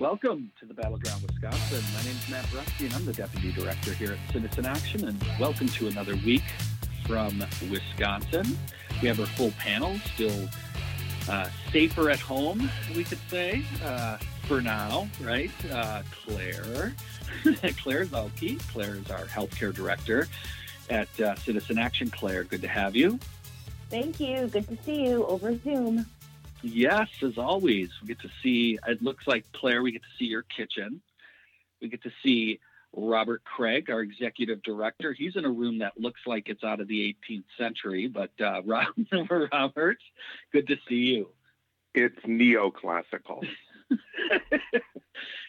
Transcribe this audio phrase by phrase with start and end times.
[0.00, 1.80] Welcome to the Battleground Wisconsin.
[1.94, 5.06] My name is Matt Brusky, and I'm the Deputy Director here at Citizen Action.
[5.06, 6.42] And welcome to another week
[7.06, 8.58] from Wisconsin.
[9.00, 10.48] We have our full panel, still
[11.30, 14.16] uh, safer at home, we could say, uh,
[14.48, 15.52] for now, right?
[15.70, 16.92] Uh, Claire,
[17.76, 18.58] Claire Zautke.
[18.72, 20.26] Claire is our Healthcare Director
[20.90, 22.10] at uh, Citizen Action.
[22.10, 23.20] Claire, good to have you.
[23.90, 24.48] Thank you.
[24.48, 26.04] Good to see you over Zoom.
[26.64, 30.24] Yes, as always, we get to see, it looks like, Claire, we get to see
[30.24, 31.02] your kitchen.
[31.82, 32.58] We get to see
[32.96, 35.12] Robert Kraig, our executive director.
[35.12, 38.62] He's in a room that looks like it's out of the 18th century, but uh,
[39.52, 39.98] Robert,
[40.52, 41.28] good to see you.
[41.94, 43.46] It's neoclassical.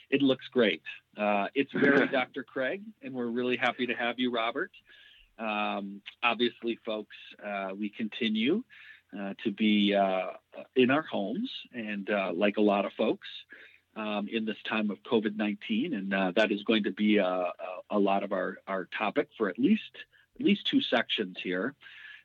[0.10, 0.82] it looks great.
[1.18, 2.44] Uh, it's very Dr.
[2.44, 4.72] Kraig, and we're really happy to have you, Robert.
[5.40, 8.66] Um, obviously, folks, uh, we continue
[9.18, 10.32] uh, to be uh,
[10.76, 13.28] in our homes, and uh, like a lot of folks
[13.96, 15.94] um, in this time of COVID 19.
[15.94, 17.52] And uh, that is going to be a, a,
[17.92, 19.84] a, lot of our, our topic for at least,
[20.40, 21.74] at least two sections here.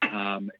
[0.02, 0.50] Um,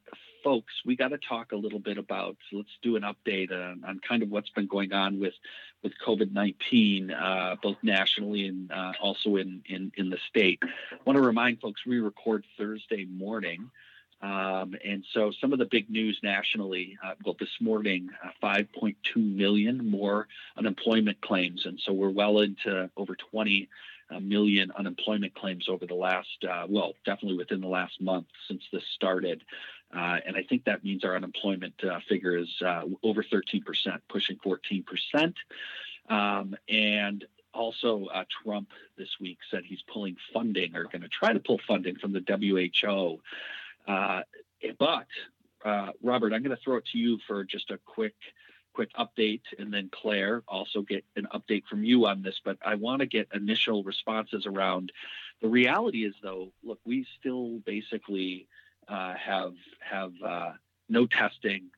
[0.45, 2.37] folks, we got to talk a little bit about.
[2.51, 5.35] So let's do an update on, on, kind of what's been going on with
[5.83, 10.61] with COVID nineteen, uh, both nationally and uh, also in, in in the state.
[10.63, 13.71] I want to remind folks we record Thursday morning.
[14.23, 18.95] Um, and so some of the big news nationally, uh, well, this morning, uh, 5.2
[19.17, 21.65] million more unemployment claims.
[21.65, 23.69] And so we're well into over 20
[24.11, 24.17] uh,
[24.77, 29.43] unemployment claims over the last, uh, well, definitely within the last month since this started.
[29.95, 32.49] Uh, and I think that means our unemployment uh, figure is
[33.03, 33.63] over 13%,
[34.09, 35.35] pushing 14%.
[36.09, 41.33] Um, and also, uh, Trump this week said he's pulling funding or going to try
[41.33, 43.21] to pull funding from the WHO
[43.87, 44.23] uh,
[44.79, 45.07] but
[45.65, 48.15] uh, Robert, I'm going to throw it to you for just a quick
[48.73, 52.41] quick update, and then Claire also get an update from you on this.
[52.45, 54.93] But I want to get initial responses around.
[55.43, 58.47] The reality is, though, look, we still basically
[58.89, 60.53] uh, have have uh,
[60.89, 61.71] no testing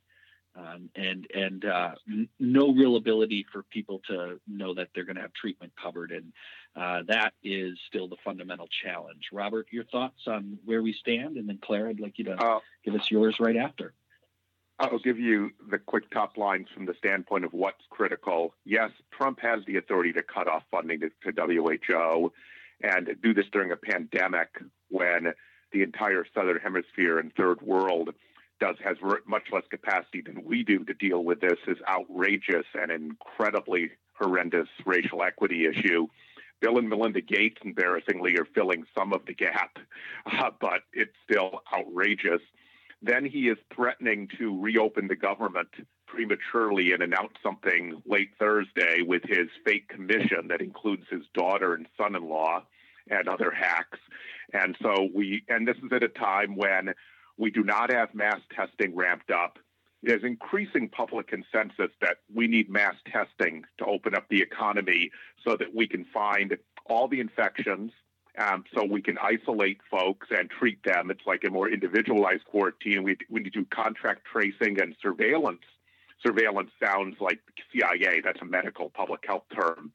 [0.54, 5.16] um, and and uh, n- no real ability for people to know that they're going
[5.16, 6.32] to have treatment covered, and
[6.74, 9.28] uh, that is still the fundamental challenge.
[9.32, 12.60] Robert, your thoughts on where we stand, and then Claire, I'd like you to uh,
[12.84, 13.92] give us yours right after.
[14.78, 18.54] I'll give you the quick top lines from the standpoint of what's critical.
[18.64, 22.32] Yes, Trump has the authority to cut off funding to, to WHO
[22.82, 24.48] and do this during a pandemic
[24.88, 25.34] when
[25.72, 28.10] the entire southern hemisphere and third world
[28.60, 28.96] does has
[29.26, 34.68] much less capacity than we do to deal with this is outrageous and incredibly horrendous
[34.86, 36.06] racial equity issue.
[36.62, 39.78] Bill and Melinda Gates, embarrassingly, are filling some of the gap,
[40.26, 42.40] uh, but it's still outrageous.
[43.02, 45.68] Then he is threatening to reopen the government
[46.06, 51.88] prematurely and announce something late Thursday with his fake commission that includes his daughter and
[51.98, 52.62] son in law
[53.10, 53.98] and other hacks.
[54.52, 56.94] And so we, and this is at a time when
[57.36, 59.58] we do not have mass testing ramped up.
[60.02, 65.10] There's increasing public consensus that we need mass testing to open up the economy
[65.46, 67.92] so that we can find all the infections,
[68.36, 71.10] um, so we can isolate folks and treat them.
[71.10, 73.04] It's like a more individualized quarantine.
[73.04, 75.62] We, we need to do contract tracing and surveillance.
[76.24, 77.40] Surveillance sounds like
[77.72, 79.92] CIA, that's a medical public health term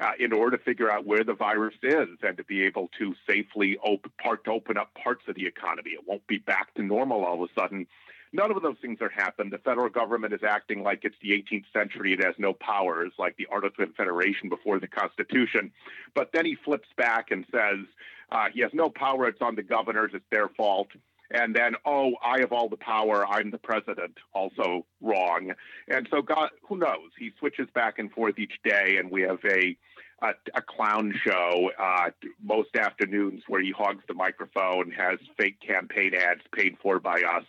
[0.00, 3.14] uh, in order to figure out where the virus is and to be able to
[3.28, 5.90] safely op- part, open up parts of the economy.
[5.90, 7.86] It won't be back to normal all of a sudden.
[8.34, 9.50] None of those things are happening.
[9.50, 12.12] The federal government is acting like it's the 18th century.
[12.14, 15.70] It has no powers, like the Art of Confederation before the Constitution.
[16.16, 17.86] But then he flips back and says
[18.32, 19.28] uh, he has no power.
[19.28, 20.10] It's on the governors.
[20.14, 20.88] It's their fault
[21.30, 25.52] and then oh i have all the power i'm the president also wrong
[25.88, 29.38] and so god who knows he switches back and forth each day and we have
[29.46, 29.74] a
[30.22, 32.10] a, a clown show uh,
[32.42, 37.44] most afternoons where he hogs the microphone has fake campaign ads paid for by us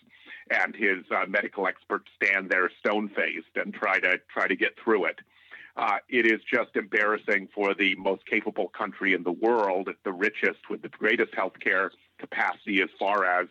[0.50, 4.74] and his uh, medical experts stand there stone faced and try to try to get
[4.84, 5.20] through it
[5.78, 10.70] uh, it is just embarrassing for the most capable country in the world, the richest
[10.70, 13.48] with the greatest healthcare capacity as far as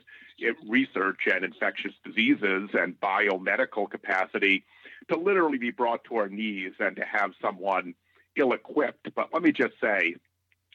[0.66, 4.64] research and infectious diseases and biomedical capacity
[5.08, 7.94] to literally be brought to our knees and to have someone
[8.36, 9.14] ill equipped.
[9.14, 10.16] But let me just say,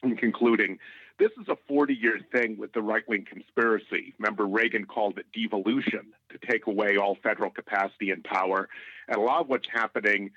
[0.04, 0.78] in concluding,
[1.20, 4.14] this is a 40 year thing with the right wing conspiracy.
[4.18, 8.68] Remember, Reagan called it devolution to take away all federal capacity and power.
[9.06, 10.30] And a lot of what's happening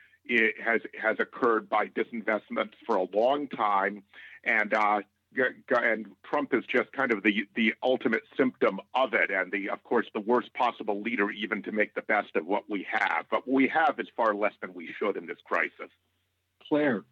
[0.64, 4.04] has, has occurred by disinvestment for a long time.
[4.44, 5.00] And uh,
[5.70, 9.84] and Trump is just kind of the the ultimate symptom of it, and the of
[9.84, 13.26] course the worst possible leader even to make the best of what we have.
[13.32, 15.90] But what we have is far less than we should in this crisis.
[16.68, 17.04] Claire,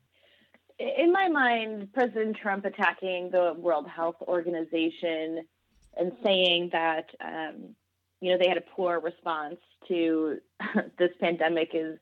[0.81, 5.45] in my mind, President Trump attacking the World Health Organization
[5.97, 7.75] and saying that um,
[8.19, 9.57] you know they had a poor response
[9.87, 10.37] to
[10.97, 11.97] this pandemic is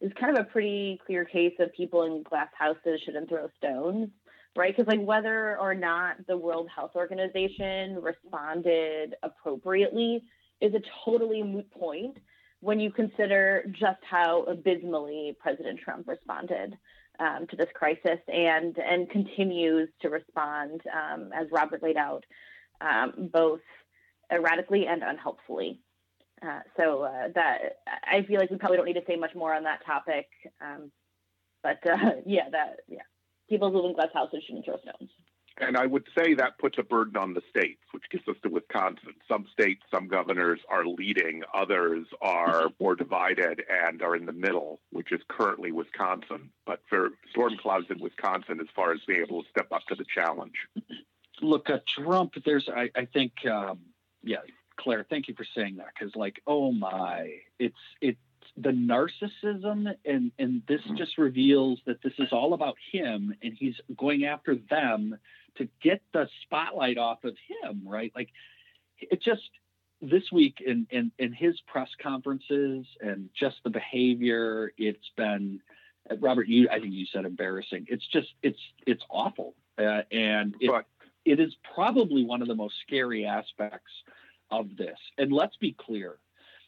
[0.00, 4.08] is kind of a pretty clear case of people in glass houses shouldn't throw stones,
[4.54, 4.76] right?
[4.76, 10.22] Because like whether or not the World Health Organization responded appropriately
[10.60, 12.18] is a totally moot point
[12.60, 16.76] when you consider just how abysmally President Trump responded
[17.20, 22.24] um, to this crisis and and continues to respond, um, as Robert laid out,
[22.80, 23.60] um, both
[24.32, 25.80] erratically and unhelpfully.
[26.42, 29.54] Uh, so uh, that I feel like we probably don't need to say much more
[29.54, 30.26] on that topic.
[30.60, 30.90] Um,
[31.62, 33.02] but uh, yeah, that yeah,
[33.48, 35.10] people who live in glass houses shouldn't throw stones.
[35.58, 38.50] And I would say that puts a burden on the states, which gets us to
[38.50, 39.14] Wisconsin.
[39.26, 44.80] Some states, some governors are leading, others are more divided and are in the middle,
[44.90, 46.50] which is currently Wisconsin.
[46.66, 49.94] But for storm clouds in Wisconsin, as far as being able to step up to
[49.94, 50.56] the challenge.
[51.40, 53.78] Look, uh, Trump, there's, I, I think, um,
[54.22, 54.38] yeah,
[54.76, 58.18] Claire, thank you for saying that because, like, oh my, it's, it's,
[58.56, 63.74] the narcissism and and this just reveals that this is all about him and he's
[63.98, 65.18] going after them
[65.56, 68.12] to get the spotlight off of him, right?
[68.14, 68.28] Like
[69.00, 69.42] it just
[70.02, 75.60] this week in, in, in his press conferences and just the behavior, it's been
[76.20, 76.48] Robert.
[76.48, 77.86] You, I think you said embarrassing.
[77.88, 80.70] It's just it's it's awful, uh, and it,
[81.24, 83.90] it is probably one of the most scary aspects
[84.50, 84.98] of this.
[85.18, 86.18] And let's be clear,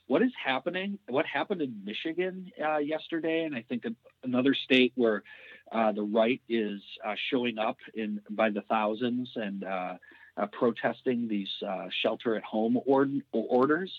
[0.08, 0.99] what is happening?
[1.08, 3.84] What happened in Michigan uh, yesterday, and I think
[4.25, 5.22] another state where
[5.70, 9.94] uh, the right is uh, showing up in by the thousands and uh,
[10.37, 12.81] uh protesting these uh, shelter-at-home
[13.32, 13.90] orders.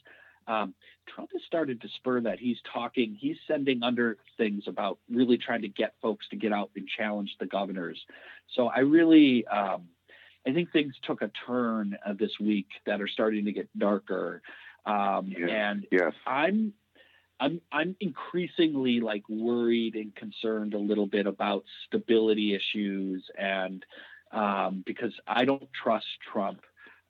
[0.47, 0.73] Um,
[1.13, 2.39] Trump has started to spur that.
[2.39, 3.15] He's talking.
[3.19, 7.35] He's sending under things about really trying to get folks to get out and challenge
[7.39, 7.99] the governors.
[8.55, 9.83] So I really, um,
[10.47, 14.41] I think things took a turn this week that are starting to get darker.
[14.85, 15.33] Um.
[15.49, 16.13] And yes.
[16.25, 16.73] I'm
[17.39, 23.85] I'm I'm increasingly like worried and concerned a little bit about stability issues and
[24.31, 26.61] um, because I don't trust Trump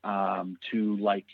[0.03, 1.25] um, to like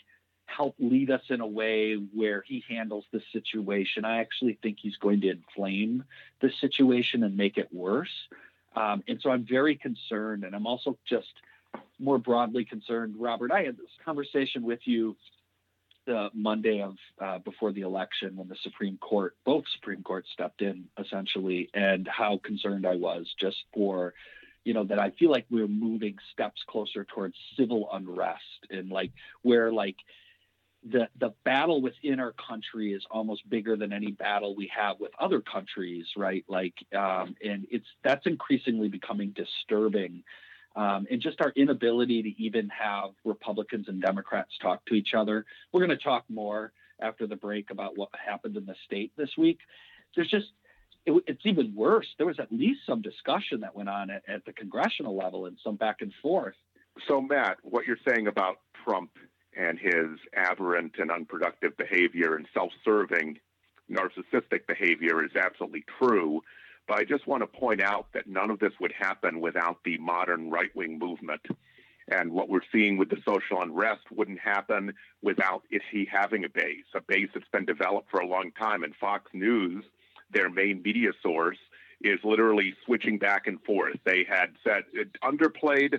[0.46, 4.04] help lead us in a way where he handles the situation.
[4.04, 6.04] I actually think he's going to inflame
[6.40, 8.28] the situation and make it worse.
[8.74, 11.32] Um, and so I'm very concerned, and I'm also just
[11.98, 13.14] more broadly concerned.
[13.18, 15.16] Robert, I had this conversation with you
[16.06, 20.62] the Monday of uh, before the election when the Supreme Court, both Supreme Courts stepped
[20.62, 24.14] in essentially, and how concerned I was just for,
[24.64, 29.12] you know, that I feel like we're moving steps closer towards civil unrest and like
[29.42, 29.96] where like
[30.88, 35.10] the the battle within our country is almost bigger than any battle we have with
[35.18, 36.44] other countries, right?
[36.48, 40.22] Like, um, and it's that's increasingly becoming disturbing
[40.76, 45.44] um, and just our inability to even have Republicans and Democrats talk to each other.
[45.72, 49.30] We're going to talk more after the break about what happened in the state this
[49.36, 49.58] week.
[50.14, 50.46] There's just
[51.06, 52.06] it, it's even worse.
[52.18, 55.56] There was at least some discussion that went on at, at the congressional level and
[55.64, 56.54] some back and forth.
[57.08, 59.10] So, Matt, what you're saying about Trump
[59.56, 63.38] and his aberrant and unproductive behavior and self-serving
[63.90, 66.42] narcissistic behavior is absolutely true.
[66.86, 69.98] But I just want to point out that none of this would happen without the
[69.98, 71.42] modern right wing movement.
[72.08, 76.48] And what we're seeing with the social unrest wouldn't happen without it he having a
[76.48, 78.84] base, a base that's been developed for a long time.
[78.84, 79.84] And Fox News,
[80.30, 81.58] their main media source,
[82.00, 83.96] is literally switching back and forth.
[84.04, 85.98] They had said it underplayed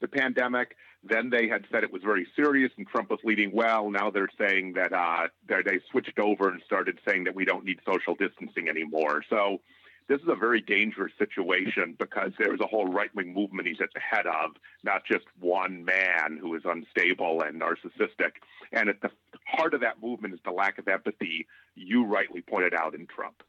[0.00, 0.76] the pandemic.
[1.02, 3.90] Then they had said it was very serious and Trump was leading well.
[3.90, 7.80] Now they're saying that uh, they switched over and started saying that we don't need
[7.86, 9.24] social distancing anymore.
[9.28, 9.60] So
[10.08, 13.90] this is a very dangerous situation because there's a whole right wing movement he's at
[13.94, 18.32] the head of, not just one man who is unstable and narcissistic.
[18.72, 19.10] And at the
[19.46, 23.42] heart of that movement is the lack of empathy you rightly pointed out in Trump.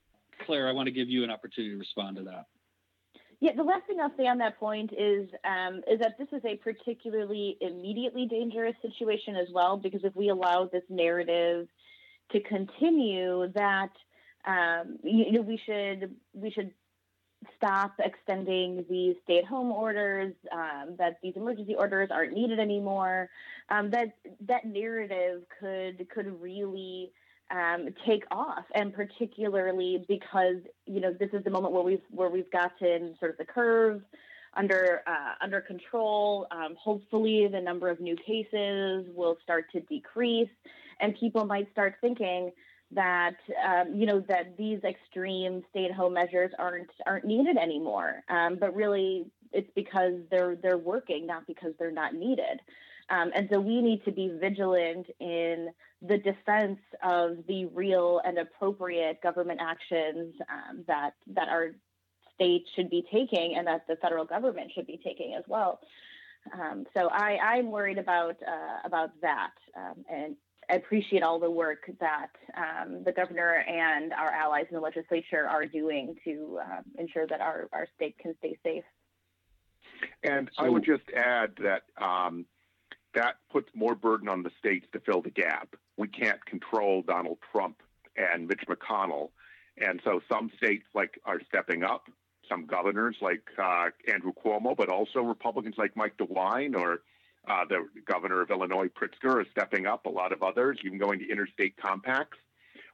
[0.46, 2.46] Claire, I want to give you an opportunity to respond to that.
[3.42, 6.44] Yeah, the last thing I'll say on that point is um, is that this is
[6.44, 11.68] a particularly immediately dangerous situation as well, because if we allow this narrative
[12.32, 13.92] to continue, that
[14.46, 16.72] um, you know, we should we should
[17.56, 20.34] stop extending these stay-at-home orders.
[20.52, 23.30] Um, that these emergency orders aren't needed anymore.
[23.70, 24.16] Um, that
[24.48, 27.12] that narrative could could really
[27.52, 32.30] um, take off, and particularly because you know this is the moment where we've where
[32.30, 34.02] we've gotten sort of the curve
[34.56, 36.48] under uh, under control.
[36.52, 40.50] Um, hopefully, the number of new cases will start to decrease,
[41.00, 42.52] and people might start thinking,
[42.92, 48.24] that um, you know that these extreme stay-at-home measures aren't aren't needed anymore.
[48.30, 52.62] Um, but really, it's because they're they're working, not because they're not needed.
[53.10, 55.70] Um, and so we need to be vigilant in
[56.02, 61.72] the defense of the real and appropriate government actions um, that that our
[62.36, 65.80] state should be taking and that the federal government should be taking as well.
[66.54, 70.36] Um, so I, I'm worried about uh, about that, um, and
[70.70, 75.48] I appreciate all the work that um, the governor and our allies in the legislature
[75.48, 78.84] are doing to um, ensure that our, our state can stay safe.
[80.24, 82.46] And so, I would just add that um,
[83.16, 85.76] that puts more burden on the states to fill the gap.
[85.98, 87.82] We can't control Donald Trump
[88.16, 89.30] and Mitch McConnell,
[89.78, 92.04] and so some states like are stepping up.
[92.48, 97.02] Some governors like uh, Andrew Cuomo, but also Republicans like Mike DeWine or
[97.48, 100.06] uh, the governor of Illinois, Pritzker, is stepping up.
[100.06, 102.38] A lot of others, even going to interstate compacts.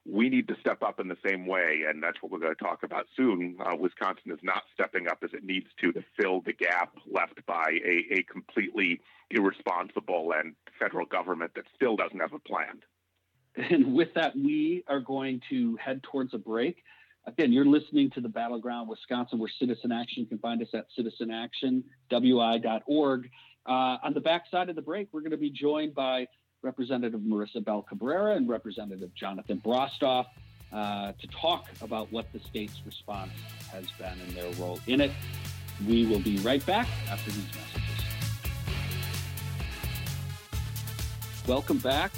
[0.07, 2.63] We need to step up in the same way, and that's what we're going to
[2.63, 3.57] talk about soon.
[3.59, 7.43] Uh, Wisconsin is not stepping up as it needs to to fill the gap left
[7.47, 12.81] by a, a completely irresponsible and federal government that still doesn't have a plan.
[13.57, 16.83] And with that, we are going to head towards a break.
[17.27, 20.21] Again, you're listening to the Battleground Wisconsin, where Citizen Action.
[20.23, 23.29] You can find us at citizenactionwi.org.
[23.65, 26.27] Uh, on the backside of the break, we're going to be joined by
[26.61, 30.27] Representative Marisabel Cabrera and Representative Jonathan Brostoff
[30.71, 33.31] uh, to talk about what the state's response
[33.71, 35.11] has been and their role in it.
[35.87, 37.81] We will be right back after these messages.
[41.47, 42.11] Welcome back,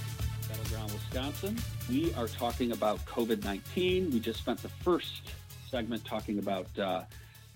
[0.50, 1.58] Battleground Wisconsin.
[1.90, 4.12] We are talking about COVID 19.
[4.12, 5.32] We just spent the first
[5.72, 7.04] segment talking about uh,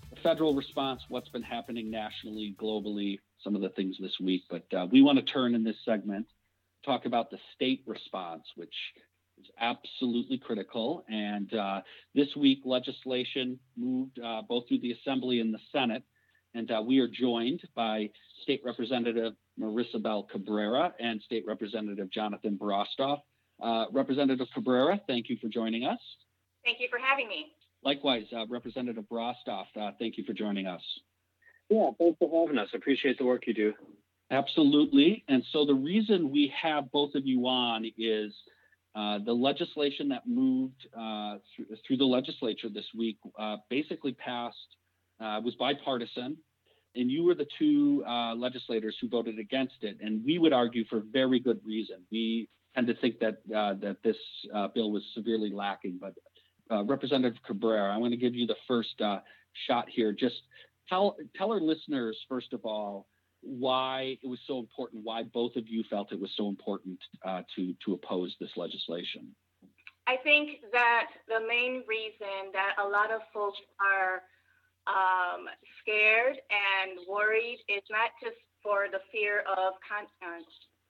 [0.08, 4.42] the federal response, what's been happening nationally, globally, some of the things this week.
[4.50, 6.26] But uh, we want to turn in this segment,
[6.84, 8.74] talk about the state response, which
[9.38, 11.04] is absolutely critical.
[11.08, 11.80] And uh,
[12.14, 16.02] this week, legislation moved uh, both through the Assembly and the Senate.
[16.54, 18.10] And uh, we are joined by
[18.42, 23.20] State Representative Marisabel Cabrera and State Representative Jonathan Brostoff.
[23.62, 26.00] Uh, Representative Cabrera, thank you for joining us.
[26.64, 27.52] Thank you for having me.
[27.84, 29.66] Likewise, uh, Representative Brostoff,
[29.98, 30.82] thank you for joining us.
[31.70, 32.68] Yeah, thanks for having us.
[32.74, 33.72] I appreciate the work you do.
[34.30, 35.24] Absolutely.
[35.28, 38.32] And so the reason we have both of you on is
[38.94, 44.56] uh, the legislation that moved uh, through, through, the legislature this week uh, basically passed,
[45.20, 46.36] uh, was bipartisan,
[46.94, 49.96] and you were the two uh, legislators who voted against it.
[50.02, 52.02] And we would argue for very good reason.
[52.10, 54.16] We tend to think that uh, that this
[54.74, 55.98] bill was severely lacking.
[56.00, 56.14] But
[56.86, 59.00] Representative Cabrera, I want to give you the first
[59.66, 60.12] shot here.
[60.12, 60.42] Just
[60.88, 63.06] tell tell our listeners first of all
[63.42, 67.42] why it was so important, why both of you felt it was so important uh,
[67.56, 69.34] to to oppose this legislation.
[70.06, 74.22] I think that the main reason that a lot of folks are
[74.86, 75.46] um,
[75.82, 80.42] scared and worried is not just for the fear of con- uh,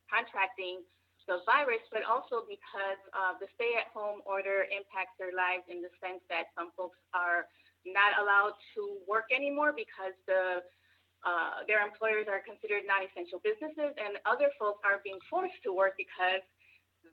[0.09, 0.81] contracting
[1.29, 6.25] the virus, but also because uh, the stay-at-home order impacts their lives in the sense
[6.33, 7.47] that some folks are
[7.87, 10.63] not allowed to work anymore because the
[11.23, 15.95] uh, their employers are considered non-essential businesses, and other folks are being forced to work
[15.95, 16.43] because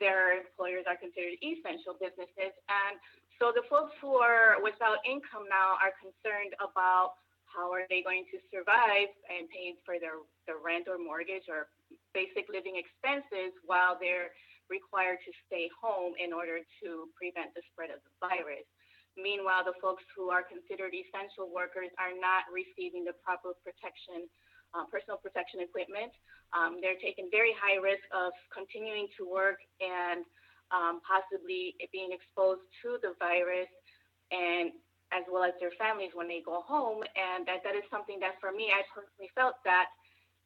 [0.01, 2.53] their employers are considered essential businesses.
[2.65, 2.97] And
[3.37, 8.25] so the folks who are without income now are concerned about how are they going
[8.29, 11.69] to survive and pay for their, their rent or mortgage or
[12.13, 14.33] basic living expenses while they're
[14.69, 18.65] required to stay home in order to prevent the spread of the virus.
[19.21, 24.27] Meanwhile, the folks who are considered essential workers are not receiving the proper protection,
[24.73, 26.11] uh, personal protection equipment.
[26.55, 30.25] Um, they're taking very high risk of continuing to work and
[30.71, 33.69] um, possibly being exposed to the virus
[34.31, 34.71] and
[35.09, 37.01] as well as their families when they go home.
[37.17, 39.89] And that, that is something that for me, I personally felt that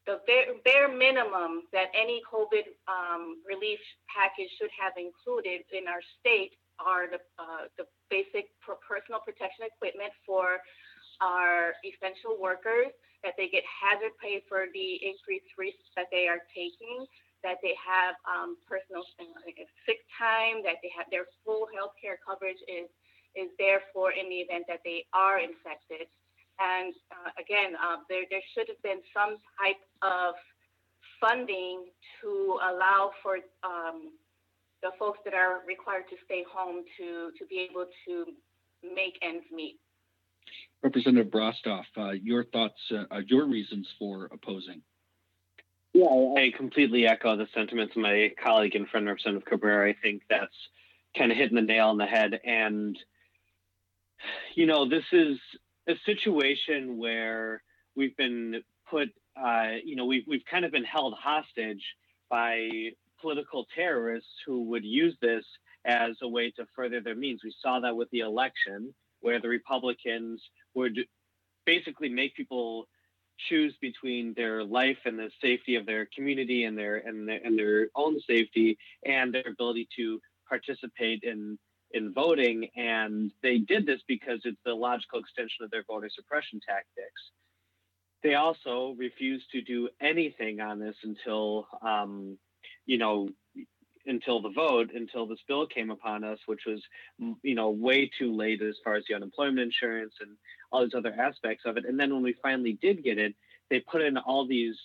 [0.06, 6.00] the bare, bare minimum that any COVID um, relief package should have included in our
[6.20, 10.58] state are the, uh, the basic personal protection equipment for
[11.22, 12.90] our essential workers,
[13.22, 17.06] that they get hazard pay for the increased risks that they are taking,
[17.46, 22.18] that they have um, personal uh, sick time, that they have their full health care
[22.20, 22.90] coverage is
[23.34, 26.06] is there for in the event that they are infected.
[26.62, 30.38] And uh, again, uh, there, there should have been some type of
[31.18, 31.90] funding
[32.22, 34.14] to allow for um,
[34.84, 38.26] the folks that are required to stay home to, to be able to
[38.94, 39.80] make ends meet.
[40.82, 44.82] Representative Brostoff, uh, your thoughts, uh, uh your reasons for opposing.
[45.94, 49.88] Yeah, I completely echo the sentiments of my colleague and friend Representative Cabrera.
[49.88, 50.54] I think that's
[51.16, 52.38] kind of hitting the nail on the head.
[52.44, 52.98] And,
[54.54, 55.38] you know, this is
[55.88, 57.62] a situation where
[57.96, 59.08] we've been put,
[59.40, 61.82] uh, you know, we've, we've kind of been held hostage
[62.28, 62.90] by
[63.24, 65.46] political terrorists who would use this
[65.86, 67.40] as a way to further their means.
[67.42, 70.42] We saw that with the election, where the Republicans
[70.74, 70.98] would
[71.64, 72.86] basically make people
[73.48, 77.58] choose between their life and the safety of their community and their and their, and
[77.58, 78.76] their own safety
[79.06, 81.58] and their ability to participate in
[81.92, 86.60] in voting and they did this because it's the logical extension of their voter suppression
[86.68, 87.22] tactics
[88.22, 92.38] they also refused to do anything on this until um,
[92.86, 93.28] you know
[94.06, 96.82] until the vote until this bill came upon us which was
[97.42, 100.36] you know way too late as far as the unemployment insurance and
[100.72, 101.84] all these other aspects of it.
[101.86, 103.34] And then when we finally did get it
[103.70, 104.76] they put in all these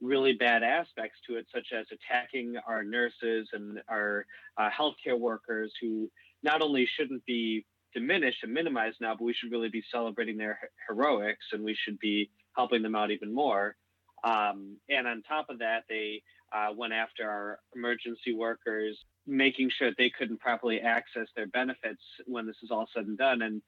[0.00, 4.24] really bad aspects to it such as attacking our nurses and our
[4.56, 6.10] uh, healthcare workers who
[6.42, 10.58] not only shouldn't be diminished and minimized now but we should really be celebrating their
[10.88, 13.76] heroics and we should be helping them out even more.
[14.22, 16.22] Um, and on top of that, they
[16.52, 22.46] uh, went after our emergency workers, making sure they couldn't properly access their benefits when
[22.46, 23.42] this is all said and done.
[23.42, 23.62] And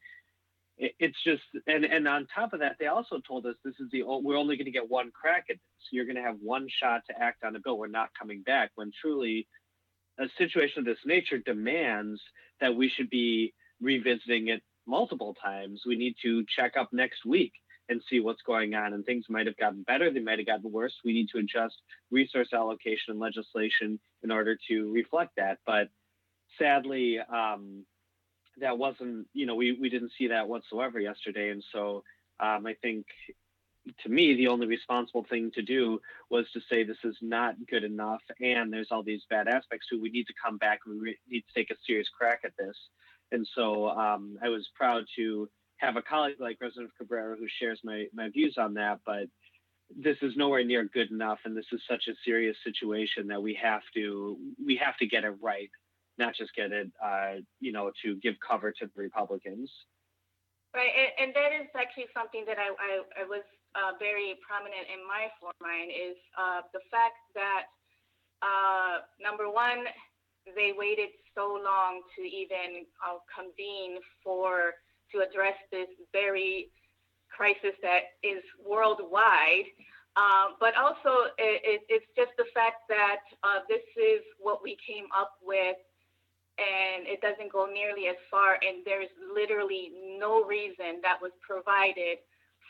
[0.79, 3.89] it, it's just, and, and on top of that, they also told us this is
[3.93, 5.89] the, we're only going to get one crack at this.
[5.91, 7.79] You're going to have one shot to act on a bill.
[7.79, 9.47] We're not coming back when truly
[10.19, 12.21] a situation of this nature demands
[12.61, 15.83] that we should be revisiting it multiple times.
[15.87, 17.53] We need to check up next week
[17.89, 18.93] and see what's going on.
[18.93, 20.95] And things might have gotten better, they might have gotten worse.
[21.05, 21.75] We need to adjust
[22.11, 25.59] resource allocation and legislation in order to reflect that.
[25.67, 25.89] But
[26.59, 27.85] sadly, um,
[28.59, 31.51] that wasn't, you know, we, we didn't see that whatsoever yesterday.
[31.51, 32.05] And so
[32.41, 33.07] um, I think
[34.03, 37.85] to me, the only responsible thing to do was to say this is not good
[37.85, 40.03] enough and there's all these bad aspects to it.
[40.03, 42.77] We need to come back we need to take a serious crack at this.
[43.33, 45.49] And so um, I was proud to
[45.83, 49.27] have a colleague like Representative Cabrera who shares my, my views on that, but
[49.95, 53.59] this is nowhere near good enough, and this is such a serious situation that we
[53.61, 55.69] have to we have to get it right,
[56.17, 59.71] not just get it, uh, you know, to give cover to the Republicans.
[60.73, 64.89] Right, and, and that is actually something that I, I, I was uh, very prominent
[64.89, 65.29] in my
[65.61, 67.69] mind is uh, the fact that
[68.41, 69.85] uh, number one,
[70.57, 74.73] they waited so long to even uh, convene for
[75.13, 76.69] to address this very
[77.29, 79.69] crisis that is worldwide.
[80.13, 85.09] Um, but also, it, it's just the fact that uh, this is what we came
[85.17, 85.81] up with,
[86.61, 89.89] and it doesn't go nearly as far, and there's literally
[90.21, 92.21] no reason that was provided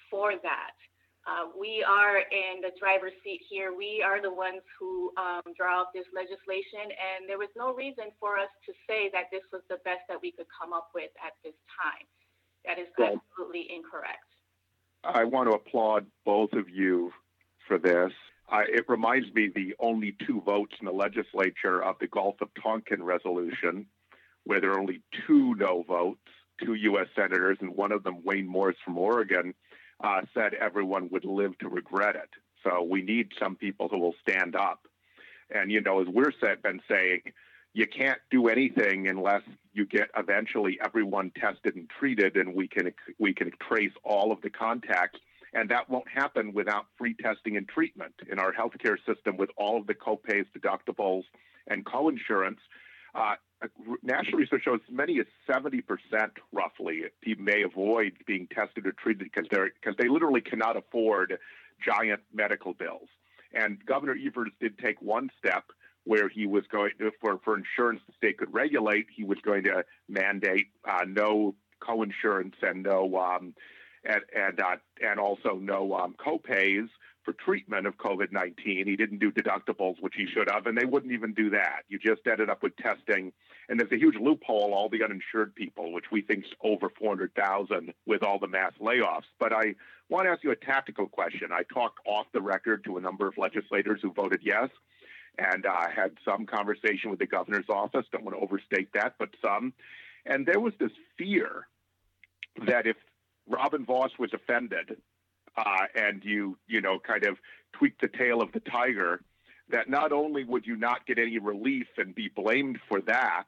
[0.07, 0.78] for that.
[1.26, 3.74] Uh, we are in the driver's seat here.
[3.74, 8.11] We are the ones who um, draw up this legislation, and there was no reason
[8.22, 11.11] for us to say that this was the best that we could come up with
[11.18, 12.07] at this time.
[12.66, 14.25] That is absolutely incorrect.
[15.05, 17.12] I want to applaud both of you
[17.66, 18.12] for this.
[18.51, 22.48] Uh, it reminds me the only two votes in the legislature of the Gulf of
[22.62, 23.87] Tonkin resolution,
[24.44, 26.20] where there are only two no votes,
[26.62, 27.09] two U.S.
[27.16, 29.55] senators, and one of them, Wayne Morse from Oregon,
[30.05, 32.31] uh, said everyone would live to regret it.
[32.62, 34.87] So we need some people who will stand up.
[35.51, 37.22] And, you know, as we're been saying,
[37.74, 42.92] you can't do anything unless you get eventually everyone tested and treated, and we can
[43.18, 45.18] we can trace all of the contacts.
[45.54, 49.78] And that won't happen without free testing and treatment in our healthcare system with all
[49.78, 51.24] of the copays, deductibles,
[51.66, 52.56] and coinsurance.
[53.14, 53.35] Uh,
[54.02, 55.82] national research shows as many as 70%
[56.52, 57.02] roughly
[57.38, 61.38] may avoid being tested or treated because they because they literally cannot afford
[61.85, 63.08] giant medical bills.
[63.54, 65.64] And Governor Evers did take one step
[66.04, 69.64] where he was going to, for, for insurance the state could regulate, he was going
[69.64, 73.54] to mandate uh, no co-insurance and no um,
[74.04, 76.88] and and uh, and also no um, co-pays
[77.24, 78.86] for treatment of COVID-19.
[78.88, 81.82] He didn't do deductibles, which he should have, and they wouldn't even do that.
[81.88, 83.32] You just ended up with testing,
[83.68, 84.74] and there's a huge loophole.
[84.74, 89.30] All the uninsured people, which we think is over 400,000, with all the mass layoffs.
[89.38, 89.76] But I
[90.08, 91.50] want to ask you a tactical question.
[91.52, 94.68] I talked off the record to a number of legislators who voted yes
[95.38, 98.07] and I had some conversation with the governor's office.
[98.12, 99.73] Don't want to overstate that, but some.
[100.27, 101.66] And there was this fear
[102.66, 102.97] that if
[103.49, 104.97] Robin Vos was offended
[105.57, 107.38] uh, and you, you know, kind of
[107.73, 109.23] tweaked the tail of the tiger,
[109.71, 113.47] that not only would you not get any relief and be blamed for that,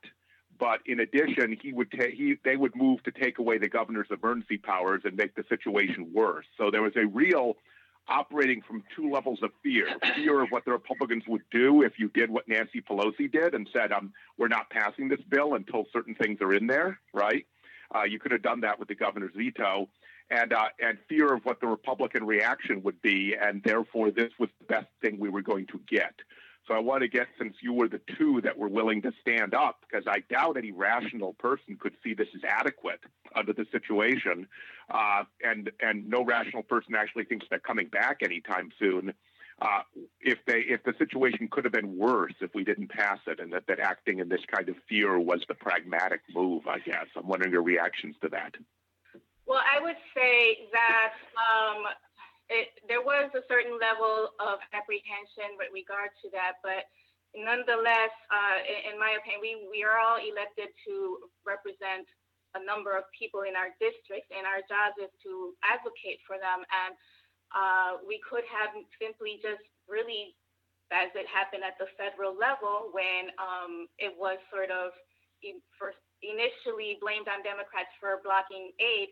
[0.59, 4.07] but in addition, he would ta- he they would move to take away the governor's
[4.11, 6.47] emergency powers and make the situation worse.
[6.57, 7.57] So there was a real
[8.09, 12.09] operating from two levels of fear fear of what the Republicans would do if you
[12.11, 16.15] did what Nancy Pelosi did and said, um, we're not passing this bill until certain
[16.15, 17.47] things are in there, right?
[17.95, 19.89] Uh, you could have done that with the governor's veto.
[20.31, 24.49] And, uh, and fear of what the Republican reaction would be, and therefore this was
[24.59, 26.15] the best thing we were going to get.
[26.67, 29.53] So I want to get, since you were the two that were willing to stand
[29.53, 33.01] up, because I doubt any rational person could see this as adequate
[33.35, 34.47] under the situation,
[34.89, 39.13] uh, and and no rational person actually thinks they're coming back anytime soon.
[39.61, 39.83] Uh,
[40.21, 43.53] if they if the situation could have been worse if we didn't pass it, and
[43.53, 47.07] that, that acting in this kind of fear was the pragmatic move, I guess.
[47.15, 48.55] I'm wondering your reactions to that.
[49.47, 51.85] Well, I would say that um,
[52.53, 56.85] it, there was a certain level of apprehension with regard to that, but
[57.33, 62.07] nonetheless, uh, in, in, my opinion, we, we are all elected to represent
[62.55, 66.63] a number of people in our district, and our job is to advocate for them.
[66.63, 66.93] And
[67.51, 68.71] uh, we could have
[69.03, 70.39] simply just really,
[70.95, 74.95] as it happened at the federal level, when um, it was sort of
[75.77, 79.11] first initially blamed on Democrats for blocking aid,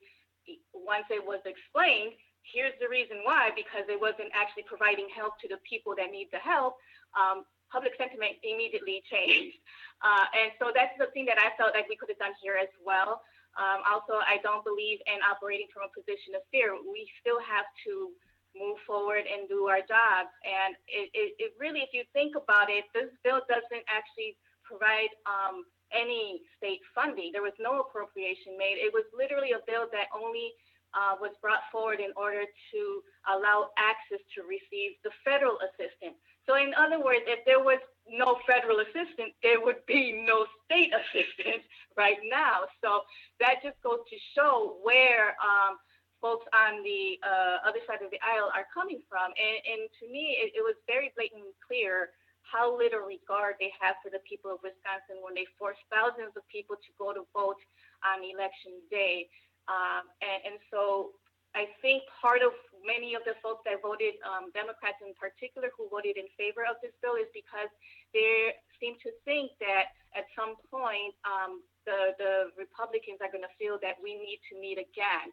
[0.72, 5.48] once it was explained, here's the reason why because it wasn't actually providing help to
[5.48, 6.76] the people that need the help.
[7.14, 9.56] Um, public sentiment immediately changed.
[10.04, 12.58] Uh, and so that's the thing that i felt like we could have done here
[12.58, 13.22] as well.
[13.52, 16.76] Um, also i don't believe in operating from a position of fear.
[16.76, 18.12] We still have to
[18.52, 20.32] move forward and do our jobs.
[20.44, 25.12] And it, it, it really if you think about it this bill doesn't actually provide
[25.28, 27.30] um, any state funding.
[27.32, 28.80] There was no appropriation made.
[28.80, 30.52] It was literally a bill that only
[30.94, 32.80] uh, was brought forward in order to
[33.28, 36.16] allow access to receive the federal assistance.
[36.44, 37.78] So, in other words, if there was
[38.10, 41.62] no federal assistance, there would be no state assistance
[41.96, 42.66] right now.
[42.82, 43.02] So,
[43.40, 45.78] that just goes to show where um,
[46.22, 49.34] folks on the uh, other side of the aisle are coming from.
[49.34, 52.14] And, and to me, it, it was very blatantly clear
[52.46, 56.46] how little regard they have for the people of Wisconsin when they force thousands of
[56.50, 57.58] people to go to vote
[58.06, 59.26] on election day.
[59.70, 61.14] Um, and, and, so
[61.54, 62.50] I think part of
[62.82, 66.82] many of the folks that voted, um, Democrats in particular, who voted in favor of
[66.82, 67.70] this bill is because
[68.10, 73.54] they seem to think that at some point um, the, the Republicans are going to
[73.54, 75.30] feel that we need to meet again.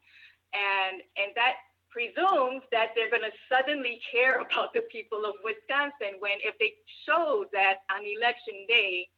[0.54, 1.58] And, and that
[1.90, 6.78] presumes that they're going to suddenly care about the people of Wisconsin when if they
[7.06, 9.10] show that on election day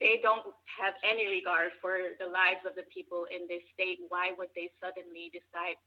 [0.00, 4.32] they don't have any regard for the lives of the people in this state, why
[4.36, 5.80] would they suddenly decide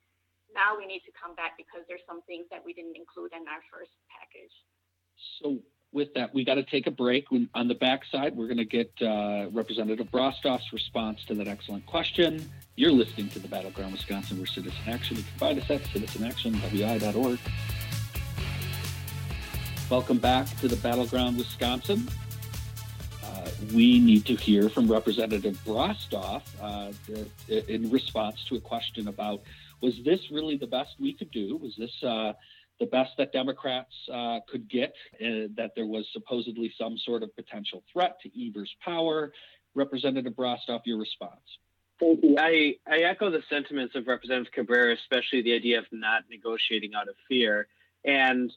[0.54, 3.46] now we need to come back because there's some things that we didn't include in
[3.46, 4.54] our first package?
[5.42, 7.26] So, with that, we got to take a break.
[7.54, 12.50] On the backside, we're going to get uh, Representative Brostoff's response to that excellent question.
[12.76, 15.18] You're listening to the Battleground Wisconsin, where Citizen Action.
[15.18, 17.40] You can find us at citizenactionwi.org.
[19.90, 22.08] Welcome back to the Battleground Wisconsin
[23.74, 26.92] we need to hear from Representative Brostoff uh,
[27.48, 29.42] in response to a question about
[29.82, 31.58] was this really the best we could do?
[31.58, 32.34] Was this uh,
[32.80, 34.94] the best that Democrats uh, could get?
[35.16, 39.32] Uh, that there was supposedly some sort of potential threat to Evers' power?
[39.76, 41.40] Representative Brostoff, your response.
[42.00, 42.36] Thank you.
[42.40, 47.10] I, I echo the sentiments of Representative Cabrera, especially the idea of not negotiating out
[47.10, 47.68] of fear.
[48.06, 48.52] And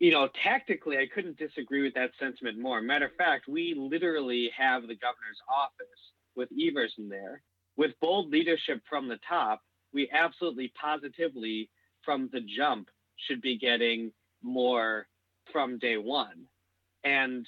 [0.00, 2.80] you know, tactically, I couldn't disagree with that sentiment more.
[2.80, 5.86] Matter of fact, we literally have the governor's office
[6.34, 7.42] with Evers in there.
[7.76, 9.60] With bold leadership from the top,
[9.92, 11.68] we absolutely positively,
[12.02, 12.88] from the jump,
[13.28, 14.10] should be getting
[14.42, 15.06] more
[15.52, 16.46] from day one.
[17.04, 17.46] And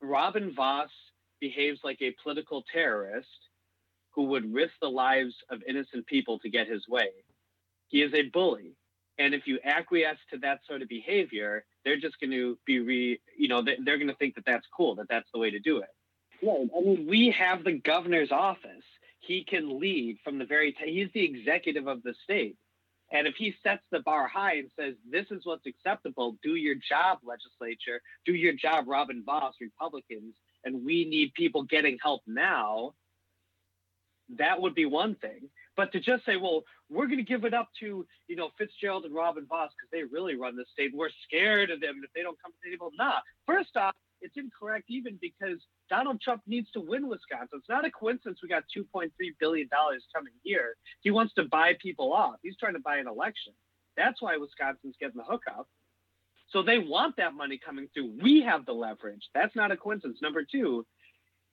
[0.00, 0.90] Robin Vos
[1.40, 3.28] behaves like a political terrorist
[4.10, 7.10] who would risk the lives of innocent people to get his way.
[7.88, 8.72] He is a bully.
[9.18, 13.20] And if you acquiesce to that sort of behavior, they're just going to be re,
[13.36, 15.78] you know, they're, going to think that that's cool, that that's the way to do
[15.78, 15.88] it.
[16.42, 16.68] Right.
[16.76, 18.84] I mean, we have the governor's office.
[19.20, 22.56] He can lead from the very, t- he's the executive of the state.
[23.12, 26.74] And if he sets the bar high and says, this is what's acceptable, do your
[26.74, 32.94] job, legislature, do your job, Robin Vos, Republicans, and we need people getting help now,
[34.38, 35.50] that would be one thing.
[35.76, 39.04] But to just say, well, we're going to give it up to, you know, Fitzgerald
[39.04, 40.92] and Robin Vos because they really run the state.
[40.94, 42.02] We're scared of them.
[42.04, 43.20] If they don't come to the table, nah.
[43.46, 45.58] First off, it's incorrect even because
[45.90, 47.58] Donald Trump needs to win Wisconsin.
[47.58, 49.68] It's not a coincidence we got $2.3 billion
[50.14, 50.76] coming here.
[51.00, 52.36] He wants to buy people off.
[52.42, 53.52] He's trying to buy an election.
[53.96, 55.68] That's why Wisconsin's getting the hookup.
[56.50, 58.12] So they want that money coming through.
[58.22, 59.22] We have the leverage.
[59.34, 60.18] That's not a coincidence.
[60.22, 60.86] Number two,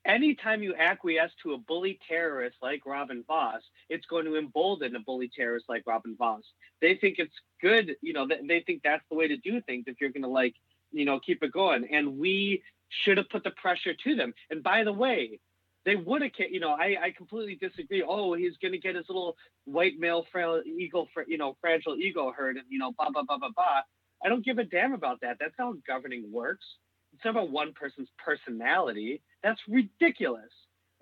[0.04, 5.00] anytime you acquiesce to a bully terrorist like Robin Vos, it's going to embolden a
[5.00, 6.42] bully terrorist like Robin Vos.
[6.80, 10.00] They think it's good, you know, they think that's the way to do things if
[10.00, 10.54] you're going to like,
[10.92, 11.88] you know, keep it going.
[11.92, 14.32] And we should have put the pressure to them.
[14.50, 15.40] And by the way,
[15.84, 18.02] they would have, you know, I, I completely disagree.
[18.06, 22.32] Oh, he's going to get his little white male frail ego, you know, fragile ego
[22.36, 23.80] hurt, and you know, blah blah blah blah blah.
[24.22, 25.38] I don't give a damn about that.
[25.40, 26.66] That's how governing works.
[27.20, 29.20] It's not about one person's personality.
[29.42, 30.48] That's ridiculous.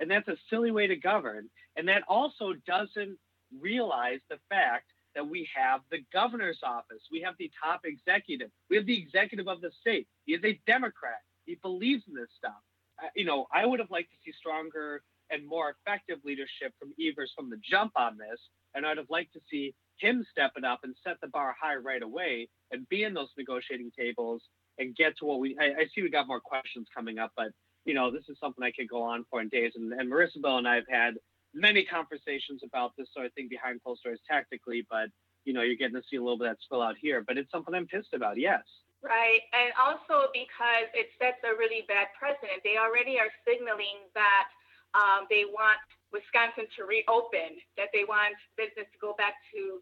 [0.00, 1.48] And that's a silly way to govern.
[1.76, 3.16] And that also doesn't
[3.60, 7.02] realize the fact that we have the governor's office.
[7.12, 8.50] We have the top executive.
[8.68, 10.08] We have the executive of the state.
[10.26, 11.20] He is a Democrat.
[11.46, 12.58] He believes in this stuff.
[13.00, 16.94] Uh, you know, I would have liked to see stronger and more effective leadership from
[17.00, 18.40] Evers from the jump on this.
[18.74, 21.76] And I'd have liked to see him step it up and set the bar high
[21.76, 24.42] right away and be in those negotiating tables
[24.78, 25.56] and get to what we.
[25.60, 27.48] I, I see we got more questions coming up, but
[27.84, 29.72] you know, this is something I could go on for in days.
[29.74, 31.14] And, and Marisabel and I have had
[31.54, 35.08] many conversations about this sort of thing behind closed doors tactically, but
[35.44, 37.24] you know, you're getting to see a little bit of that spill out here.
[37.26, 38.36] But it's something I'm pissed about.
[38.36, 38.60] Yes.
[39.00, 39.46] Right.
[39.54, 42.60] And also because it sets a really bad precedent.
[42.66, 44.50] They already are signaling that
[44.92, 45.78] um, they want
[46.12, 49.80] Wisconsin to reopen, that they want business to go back to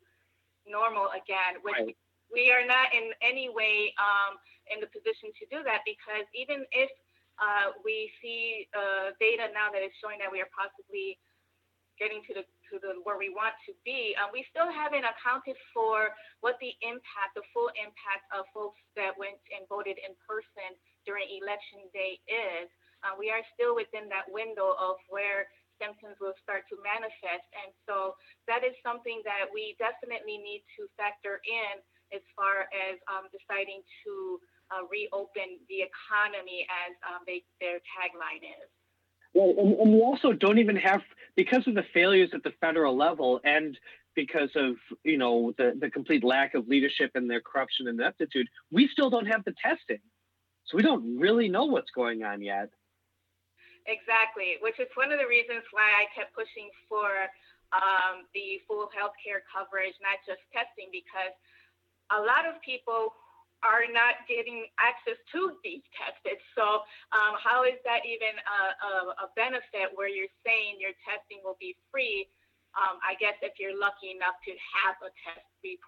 [0.69, 1.97] normal again, which right.
[2.33, 4.39] We are not in any way um,
[4.71, 6.91] in the position to do that because even if
[7.39, 11.21] uh, we see uh, data now that is showing that we are possibly
[12.01, 15.55] getting to the to the where we want to be, um, we still haven't accounted
[15.71, 16.11] for
[16.43, 20.75] what the impact, the full impact of folks that went and voted in person
[21.07, 22.67] during election day is.
[23.07, 25.47] Uh, we are still within that window of where
[25.79, 28.19] symptoms will start to manifest, and so
[28.51, 31.79] that is something that we definitely need to factor in
[32.15, 34.39] as far as um, deciding to
[34.71, 38.69] uh, reopen the economy, as um, they, their tagline is.
[39.35, 41.03] Well, and, and we also don't even have
[41.37, 43.77] because of the failures at the federal level and
[44.15, 48.49] because of you know the, the complete lack of leadership and their corruption and ineptitude,
[48.73, 50.01] we still don't have the testing.
[50.67, 52.71] So we don't really know what's going on yet.
[53.87, 57.31] Exactly, which is one of the reasons why I kept pushing for
[57.71, 61.31] um, the full healthcare coverage, not just testing, because
[62.13, 63.15] a lot of people
[63.65, 66.37] are not getting access to these tested.
[66.53, 68.93] So, um, how is that even a, a,
[69.25, 72.29] a, benefit where you're saying your testing will be free?
[72.77, 75.81] Um, I guess if you're lucky enough to have a test be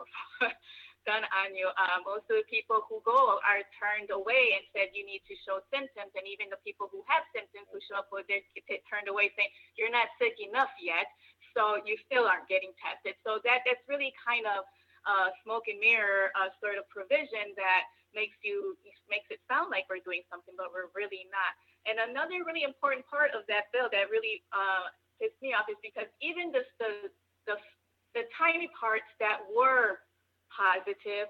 [1.08, 4.96] done on you, uh, most of the people who go are turned away and said
[4.96, 6.16] you need to show symptoms.
[6.16, 9.28] And even the people who have symptoms who show up, well, they get turned away
[9.36, 11.04] saying you're not sick enough yet,
[11.52, 13.20] so you still aren't getting tested.
[13.20, 14.64] So that that's really kind of
[15.06, 18.74] uh, smoke and mirror uh, sort of provision that makes you
[19.12, 21.52] makes it sound like we're doing something, but we're really not.
[21.84, 25.78] And another really important part of that bill that really uh, pissed me off is
[25.84, 26.90] because even the the,
[27.46, 27.56] the
[28.16, 30.02] the tiny parts that were
[30.48, 31.28] positive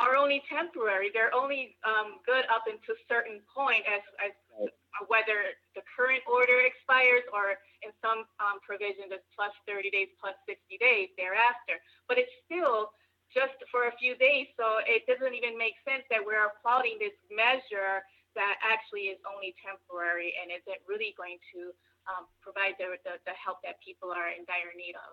[0.00, 1.12] are only temporary.
[1.12, 4.32] They're only um, good up until a certain point, as, as
[5.06, 10.34] whether the current order expires or in some um, provisions it's plus 30 days, plus
[10.48, 11.78] 60 days thereafter.
[12.08, 12.90] But it's still
[13.30, 14.50] just for a few days.
[14.58, 18.02] So it doesn't even make sense that we're applauding this measure
[18.34, 21.74] that actually is only temporary and isn't really going to
[22.08, 25.12] um, provide the, the, the, help that people are in dire need of.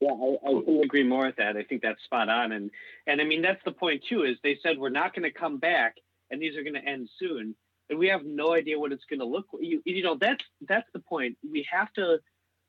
[0.00, 1.56] Yeah, I, I agree more with that.
[1.56, 2.52] I think that's spot on.
[2.52, 2.70] And,
[3.06, 5.58] and I mean, that's the point too, is they said we're not going to come
[5.58, 5.96] back
[6.30, 7.54] and these are going to end soon.
[7.90, 9.62] And we have no idea what it's going to look like.
[9.62, 11.36] You, you know, that's, that's the point.
[11.48, 12.18] We have to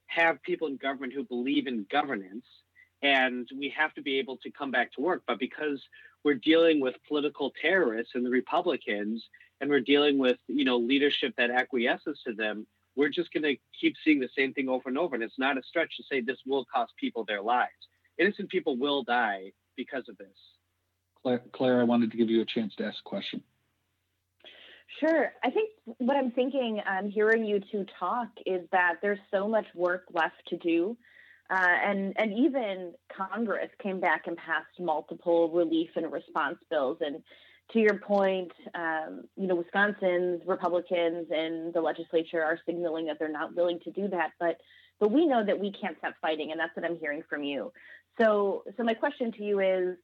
[0.08, 2.46] have people in government who believe in governance
[3.02, 5.24] and we have to be able to come back to work.
[5.28, 5.82] But because
[6.24, 9.24] we're dealing with political terrorists and the Republicans,
[9.62, 13.56] and we're dealing with you know leadership that acquiesces to them, we're just going to
[13.80, 15.16] keep seeing the same thing over and over.
[15.16, 17.72] And it's not a stretch to say this will cost people their lives.
[18.18, 20.28] Innocent people will die because of this.
[21.22, 23.42] Claire, Claire I wanted to give you a chance to ask a question.
[25.00, 25.34] Sure.
[25.44, 29.66] I think what I'm thinking, um, hearing you two talk, is that there's so much
[29.76, 30.96] work left to do
[31.50, 36.98] uh, and and even Congress came back and passed multiple relief and response bills.
[37.02, 37.22] And
[37.74, 43.32] to your point, um, you know, Wisconsin's Republicans and the legislature are signaling that they're
[43.32, 44.32] not willing to do that.
[44.40, 44.58] But
[45.00, 47.72] but we know that we can't stop fighting, and that's what I'm hearing from you.
[48.20, 49.98] So so my question to you is.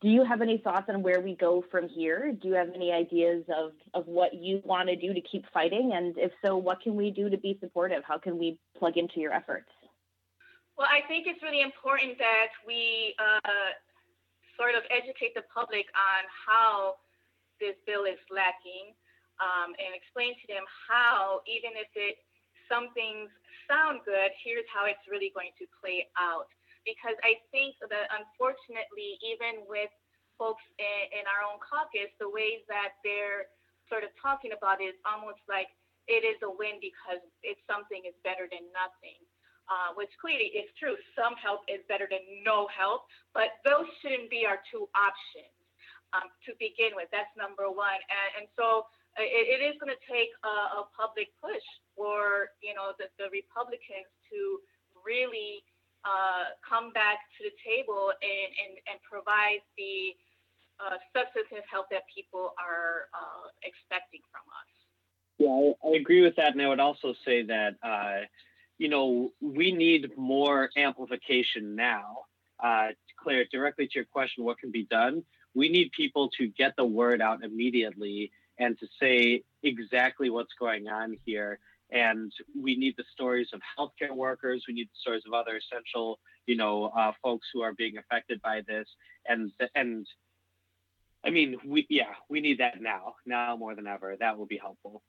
[0.00, 2.32] Do you have any thoughts on where we go from here?
[2.32, 5.92] Do you have any ideas of, of what you want to do to keep fighting?
[5.92, 8.02] And if so, what can we do to be supportive?
[8.02, 9.68] How can we plug into your efforts?
[10.78, 13.50] Well, I think it's really important that we uh,
[14.60, 17.00] sort of educate the public on how
[17.56, 18.92] this bill is lacking.
[19.40, 22.20] um, and explain to them how, even if it
[22.68, 23.32] some things
[23.66, 26.46] sound good, here's how it's really going to play out.
[26.86, 29.90] Because I think that unfortunately, even with
[30.38, 33.50] folks in, in our own caucus, the ways that they're
[33.90, 35.68] sort of talking about it is almost like
[36.08, 39.18] it is a win because it's something is better than nothing.
[39.70, 40.98] Uh, which clearly is true.
[41.14, 45.54] Some help is better than no help, but those shouldn't be our two options
[46.10, 47.06] um, to begin with.
[47.14, 48.02] That's number one.
[48.10, 51.62] And, and so uh, it, it is going to take a, a, public push
[51.94, 54.58] for you know the, the Republicans to
[55.06, 55.62] really
[56.02, 60.18] uh, come back to the table and, and, and provide the
[60.82, 64.70] uh, substantive help that people are uh, expecting from us.
[65.38, 68.26] Yeah, I, I, agree with that, and I would also say that uh,
[68.80, 72.24] you know, we need more amplification now.
[72.58, 72.88] Uh,
[73.22, 75.22] Claire, directly to your question, what can be done?
[75.54, 80.88] We need people to get the word out immediately and to say exactly what's going
[80.88, 81.58] on here.
[81.90, 84.64] And we need the stories of healthcare workers.
[84.66, 88.40] We need the stories of other essential, you know, uh, folks who are being affected
[88.40, 88.88] by this.
[89.28, 90.06] And and
[91.22, 94.16] I mean, we yeah, we need that now, now more than ever.
[94.18, 95.02] That will be helpful.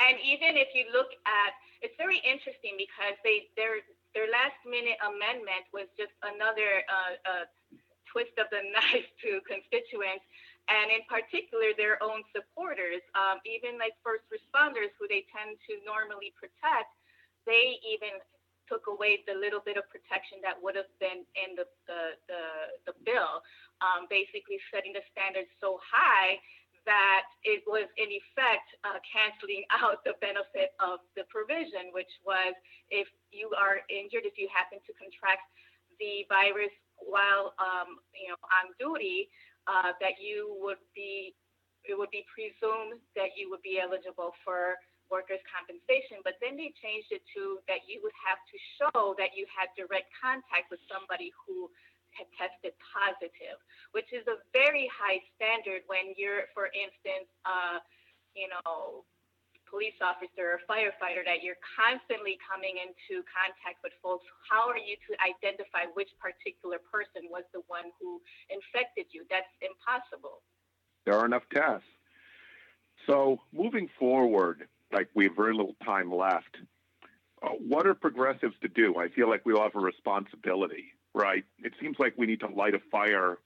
[0.00, 1.52] And even if you look at,
[1.84, 3.84] it's very interesting because they their
[4.16, 7.46] their last minute amendment was just another uh, uh,
[8.08, 10.24] twist of the knife to constituents,
[10.72, 15.78] and in particular their own supporters, um, even like first responders who they tend to
[15.84, 16.90] normally protect,
[17.44, 18.18] they even
[18.66, 22.42] took away the little bit of protection that would have been in the the the,
[22.88, 23.44] the bill,
[23.84, 26.40] um, basically setting the standards so high
[26.90, 32.58] that it was in effect uh, canceling out the benefit of the provision, which was
[32.90, 35.46] if you are injured, if you happen to contract
[36.02, 39.30] the virus while um, you know on duty,
[39.70, 41.38] uh, that you would be
[41.86, 44.76] it would be presumed that you would be eligible for
[45.08, 46.20] workers' compensation.
[46.26, 49.72] But then they changed it to that you would have to show that you had
[49.78, 51.72] direct contact with somebody who
[52.14, 53.58] had tested positive,
[53.92, 57.78] which is a very high standard when you're, for instance, uh,
[58.34, 59.04] you know,
[59.70, 64.26] police officer or firefighter that you're constantly coming into contact with folks.
[64.50, 68.18] How are you to identify which particular person was the one who
[68.50, 69.22] infected you?
[69.30, 70.42] That's impossible.
[71.06, 71.86] There are enough tests.
[73.06, 76.58] So moving forward, like we have very little time left.
[77.42, 78.98] Uh, what are progressives to do?
[78.98, 81.44] I feel like we all have a responsibility right?
[81.58, 83.38] It seems like we need to light a fire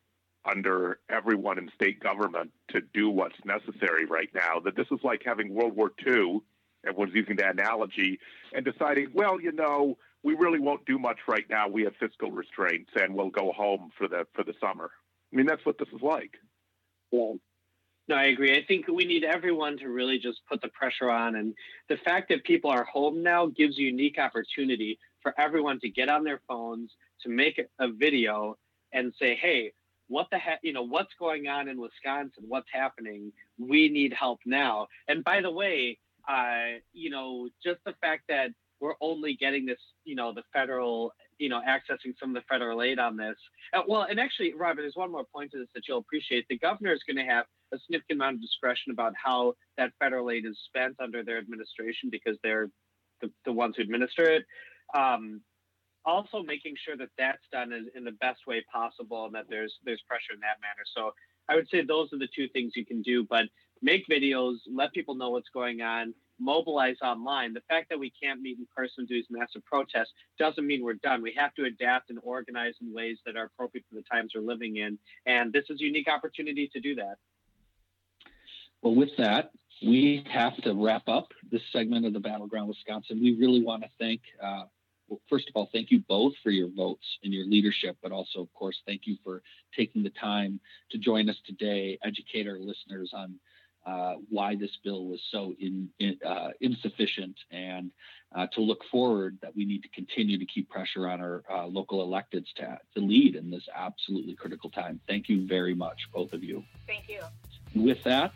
[0.45, 4.61] under everyone in state government to do what's necessary right now.
[4.61, 6.41] That this is like having World War II,
[6.87, 8.19] everyone's using that analogy,
[8.53, 11.69] and deciding, well, you know, we really won't do much right now.
[11.69, 14.91] We have fiscal restraints, and we'll go home for the for the summer.
[15.33, 16.33] I mean, that's what this is like.
[17.11, 17.33] Yeah.
[18.07, 18.55] No, I agree.
[18.55, 21.37] I think we need everyone to really just put the pressure on.
[21.37, 21.55] And
[21.89, 26.11] the fact that people are home now gives a unique opportunity for everyone to get
[26.11, 26.91] on their phones,
[27.25, 28.57] to make a video
[28.93, 29.73] and say, hey,
[30.09, 32.45] what the heck, you know, what's going on in Wisconsin?
[32.47, 33.33] What's happening?
[33.59, 34.87] We need help now.
[35.09, 39.79] And by the way, uh, you know, just the fact that we're only getting this,
[40.05, 43.37] you know, the federal, you know, accessing some of the federal aid on this.
[43.73, 46.47] Uh, well, and actually, Robert, there's one more point to this that you'll appreciate.
[46.49, 50.31] The governor is going to have a significant amount of discretion about how that federal
[50.31, 52.69] aid is spent under their administration because they're
[53.21, 54.45] the, the ones who administer it.
[54.95, 55.41] Um,
[56.05, 59.75] also making sure that that's done in, in, the best way possible and that there's
[59.85, 60.85] there's pressure in that manner.
[60.95, 61.13] So
[61.49, 63.25] I would say those are the two things you can do.
[63.25, 63.47] But
[63.83, 67.53] make videos, let people know what's going on, mobilize online.
[67.53, 70.95] The fact that we can't meet in person, do these massive protests, doesn't mean we're
[70.95, 71.23] done.
[71.23, 74.43] We have to adapt and organize in ways that are appropriate for the times we're
[74.43, 74.99] living in.
[75.27, 77.17] And this is a unique opportunity to do that.
[78.83, 79.51] Well, with that,
[79.83, 83.21] we have to wrap up this segment of the Battleground Wisconsin.
[83.21, 84.65] We really want to thank uh,
[85.09, 88.41] well, first of all, thank you both for your votes and your leadership, but also,
[88.41, 89.43] of course, thank you for
[89.77, 93.39] taking the time to join us today, educate our listeners on
[93.87, 97.91] uh, why this bill was so in, in, uh, insufficient, and
[98.35, 101.67] uh, to look forward that we need to continue to keep pressure on our uh,
[101.67, 105.01] local electeds to, to lead in this absolutely critical time.
[105.07, 106.65] Thank you very much, both of you.
[106.87, 107.21] Thank you.
[107.75, 108.33] with that,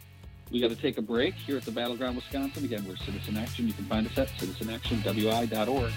[0.50, 2.64] we got to take a break here at the Battleground Wisconsin.
[2.64, 3.66] Again, we're Citizen Action.
[3.66, 5.92] You can find us at citizenactionwi.org.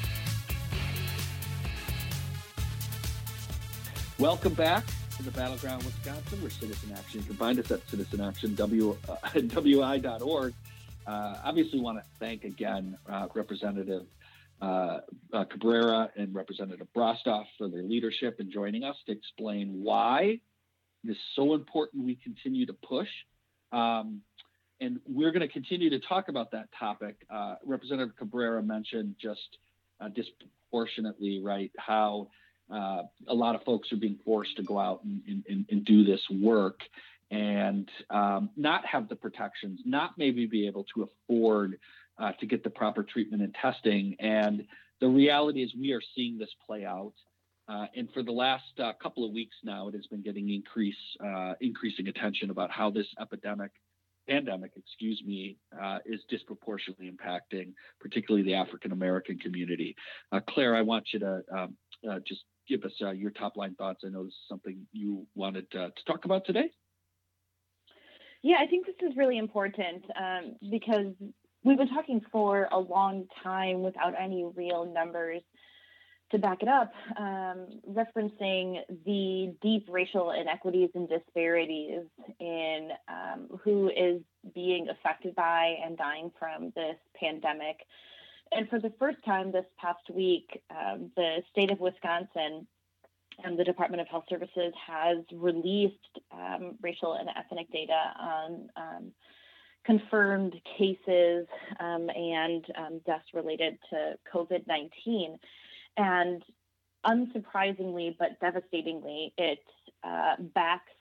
[4.21, 4.85] Welcome back
[5.17, 6.43] to the Battleground Wisconsin.
[6.43, 7.21] We're Citizen Action.
[7.21, 10.53] You can find us at citizenactionwi.org.
[11.07, 14.05] Uh, obviously, want to thank again uh, Representative
[14.61, 14.99] uh,
[15.33, 20.39] uh, Cabrera and Representative Brostoff for their leadership in joining us to explain why
[21.03, 23.07] it is so important we continue to push.
[23.71, 24.21] Um,
[24.79, 27.25] and we're going to continue to talk about that topic.
[27.33, 29.57] Uh, Representative Cabrera mentioned just
[29.99, 32.27] uh, disproportionately, right, how
[32.71, 36.03] uh, a lot of folks are being forced to go out and, and, and do
[36.03, 36.79] this work
[37.31, 41.77] and um, not have the protections, not maybe be able to afford
[42.19, 44.15] uh, to get the proper treatment and testing.
[44.19, 44.63] And
[44.99, 47.13] the reality is, we are seeing this play out.
[47.67, 50.93] Uh, and for the last uh, couple of weeks now, it has been getting increase,
[51.25, 53.71] uh, increasing attention about how this epidemic,
[54.27, 59.95] pandemic, excuse me, uh, is disproportionately impacting, particularly the African American community.
[60.33, 61.77] Uh, Claire, I want you to um,
[62.27, 62.41] just
[62.71, 64.01] give us your top line thoughts.
[64.05, 66.71] I know this is something you wanted to talk about today.
[68.43, 71.13] Yeah, I think this is really important um, because
[71.63, 75.41] we've been talking for a long time without any real numbers
[76.31, 82.03] to back it up, um, referencing the deep racial inequities and disparities
[82.39, 84.21] in um, who is
[84.55, 87.75] being affected by and dying from this pandemic.
[88.51, 92.67] And for the first time this past week, um, the state of Wisconsin
[93.43, 99.11] and the Department of Health Services has released um, racial and ethnic data on um,
[99.85, 101.47] confirmed cases
[101.79, 105.37] um, and um, deaths related to COVID 19.
[105.97, 106.43] And
[107.05, 109.59] unsurprisingly, but devastatingly, it
[110.03, 110.91] uh, backs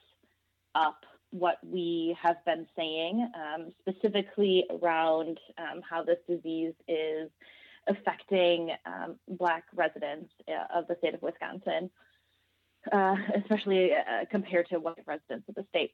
[0.74, 7.30] up what we have been saying, um, specifically around um, how this disease is
[7.88, 8.70] affecting
[9.28, 11.90] Black residents uh, of the state of Wisconsin
[12.92, 15.92] uh, especially uh, compared to white residents of the state.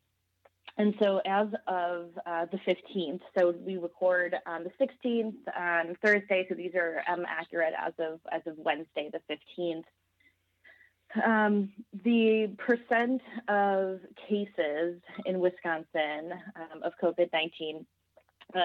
[0.78, 6.44] And so, as of uh, the 15th, so we record on the 16th on Thursday.
[6.48, 9.84] So these are um, accurate as of as of Wednesday, the 15th.
[11.24, 11.72] Um,
[12.04, 17.86] the percent of cases in Wisconsin um, of COVID 19,
[18.54, 18.60] uh,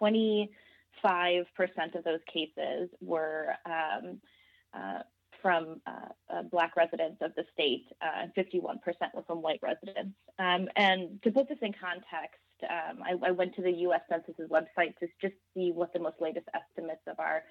[0.00, 0.48] 25%
[1.94, 4.20] of those cases were um,
[4.74, 5.00] uh,
[5.40, 5.90] from uh,
[6.32, 8.78] uh, Black residents of the state, uh, and 51%
[9.14, 10.16] were from white residents.
[10.38, 14.00] Um, and to put this in context, um, I, I, went to the U.S.
[14.08, 17.44] Census's website to just see what the most latest estimates of our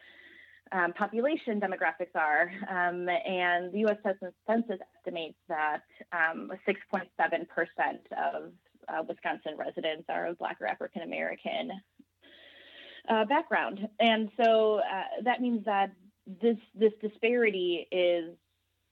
[0.72, 2.52] um, population demographics are.
[2.70, 3.98] Um, and the U.S.
[4.04, 5.82] Census estimates that
[6.14, 6.48] 6.7%
[6.98, 8.52] um, of
[8.90, 11.72] uh, Wisconsin residents are of Black or African American
[13.10, 13.88] uh, background.
[14.00, 15.92] And so uh, that means that
[16.42, 18.36] this this disparity is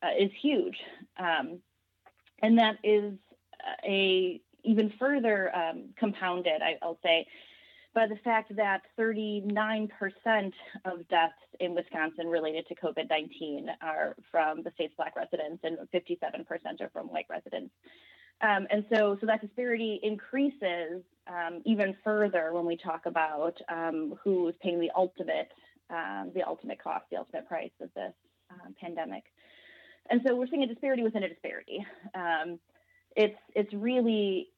[0.02, 0.78] uh, is huge,
[1.18, 1.60] um,
[2.42, 3.14] and that is
[3.86, 7.28] a even further um, compounded, I, will say,
[7.96, 9.90] by the fact that 39%
[10.84, 15.78] of deaths in Wisconsin related to COVID 19 are from the state's Black residents, and
[15.94, 17.74] 57% are from white residents.
[18.42, 24.16] Um, and so, so that disparity increases um, even further when we talk about um,
[24.24, 25.52] who is paying the ultimate
[25.90, 28.14] um, the ultimate cost, the ultimate price of this
[28.50, 29.24] um, pandemic.
[30.10, 31.86] And so we're seeing a disparity within a disparity.
[32.14, 32.60] Um,
[33.16, 34.50] it's it's really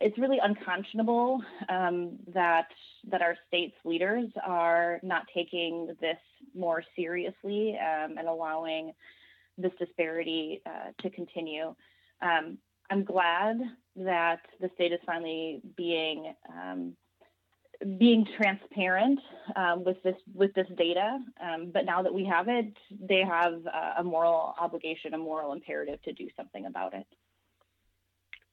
[0.00, 2.68] it's really unconscionable um, that
[3.10, 6.18] that our state's leaders are not taking this
[6.54, 8.92] more seriously um, and allowing
[9.56, 11.74] this disparity uh, to continue.
[12.22, 12.58] Um,
[12.90, 13.58] I'm glad
[13.96, 16.34] that the state is finally being
[17.98, 19.18] being transparent
[19.56, 23.54] um, with this with this data, um, but now that we have it, they have
[23.96, 27.06] a moral obligation, a moral imperative to do something about it.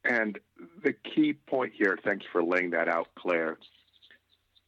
[0.07, 0.39] And
[0.83, 3.57] the key point here, thanks for laying that out, Claire.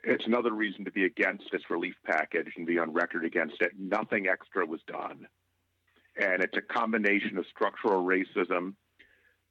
[0.03, 3.71] It's another reason to be against this relief package and be on record against it.
[3.77, 5.27] Nothing extra was done.
[6.19, 8.73] And it's a combination of structural racism,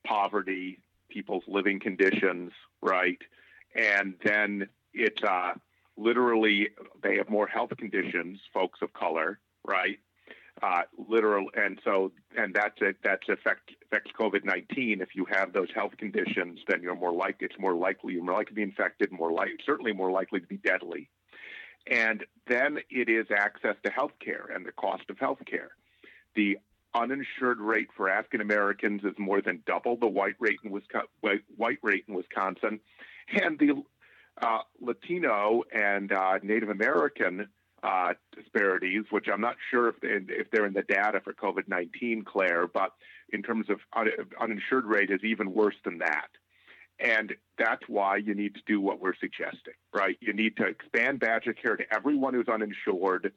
[0.06, 3.18] poverty, people's living conditions, right?
[3.74, 5.52] And then it's uh,
[5.96, 6.68] literally
[7.02, 9.98] they have more health conditions, folks of color, right?
[10.60, 12.96] Uh, literal, and so and that's it.
[13.04, 15.00] That's affect affects COVID nineteen.
[15.00, 17.46] If you have those health conditions, then you're more likely.
[17.46, 19.12] It's more likely you're more likely to be infected.
[19.12, 21.08] More likely, certainly more likely to be deadly.
[21.90, 25.70] And then it is access to health care and the cost of health care.
[26.34, 26.58] The
[26.94, 31.08] uninsured rate for African Americans is more than double the white rate in Wisconsin,
[31.56, 32.80] white rate in Wisconsin,
[33.30, 33.82] and the
[34.42, 37.48] uh, Latino and uh, Native American
[37.82, 41.68] uh, disparities, which I'm not sure if, they, if they're in the data for COVID
[41.68, 42.92] 19, Claire, but
[43.32, 44.08] in terms of un-
[44.40, 46.28] uninsured rate is even worse than that.
[47.00, 50.16] And that's why you need to do what we're suggesting, right?
[50.20, 53.32] You need to expand Badger care to everyone who's uninsured.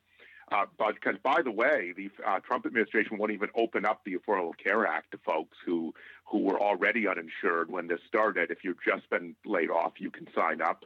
[0.52, 4.16] Uh, but because, by the way, the uh, Trump administration won't even open up the
[4.16, 5.94] Affordable Care Act to folks who
[6.26, 8.52] who were already uninsured when this started.
[8.52, 10.84] If you've just been laid off, you can sign up.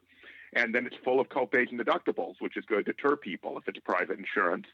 [0.55, 3.67] And then it's full of copays and deductibles, which is going to deter people if
[3.67, 4.65] it's private insurance.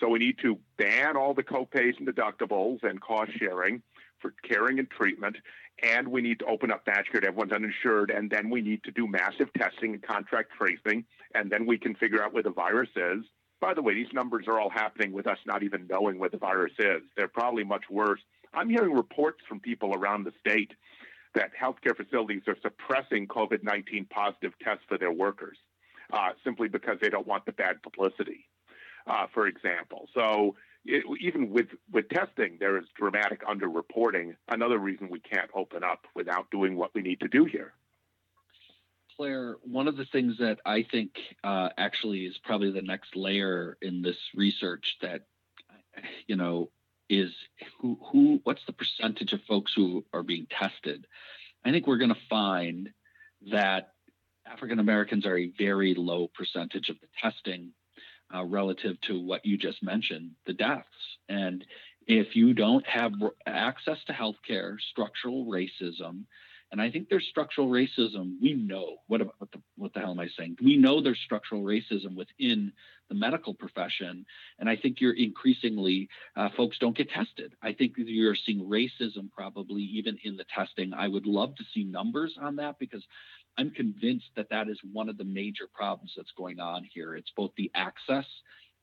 [0.00, 3.82] So we need to ban all the copays and deductibles and cost sharing
[4.20, 5.36] for caring and treatment.
[5.82, 8.10] And we need to open up BadgerCare to everyone's uninsured.
[8.10, 11.04] And then we need to do massive testing and contract tracing.
[11.34, 13.24] And then we can figure out where the virus is.
[13.60, 16.36] By the way, these numbers are all happening with us not even knowing where the
[16.36, 17.02] virus is.
[17.16, 18.20] They're probably much worse.
[18.54, 20.72] I'm hearing reports from people around the state
[21.34, 25.58] that healthcare facilities are suppressing COVID 19 positive tests for their workers
[26.12, 28.46] uh, simply because they don't want the bad publicity,
[29.06, 30.08] uh, for example.
[30.14, 34.36] So, it, even with, with testing, there is dramatic underreporting.
[34.48, 37.74] Another reason we can't open up without doing what we need to do here.
[39.16, 41.10] Claire, one of the things that I think
[41.42, 45.22] uh, actually is probably the next layer in this research that,
[46.28, 46.70] you know,
[47.08, 47.30] is
[47.80, 51.06] who, who what's the percentage of folks who are being tested?
[51.64, 52.90] I think we're going to find
[53.50, 53.92] that
[54.46, 57.72] African Americans are a very low percentage of the testing
[58.34, 60.86] uh, relative to what you just mentioned, the deaths.
[61.28, 61.64] And
[62.06, 63.12] if you don't have
[63.46, 66.24] access to healthcare, structural racism,
[66.70, 68.34] and I think there's structural racism.
[68.42, 70.56] We know what what the, what the hell am I saying?
[70.62, 72.72] We know there's structural racism within
[73.08, 74.26] the medical profession,
[74.58, 77.54] and I think you're increasingly uh, folks don't get tested.
[77.62, 80.92] I think you're seeing racism probably even in the testing.
[80.92, 83.02] I would love to see numbers on that because
[83.56, 87.16] I'm convinced that that is one of the major problems that's going on here.
[87.16, 88.26] It's both the access.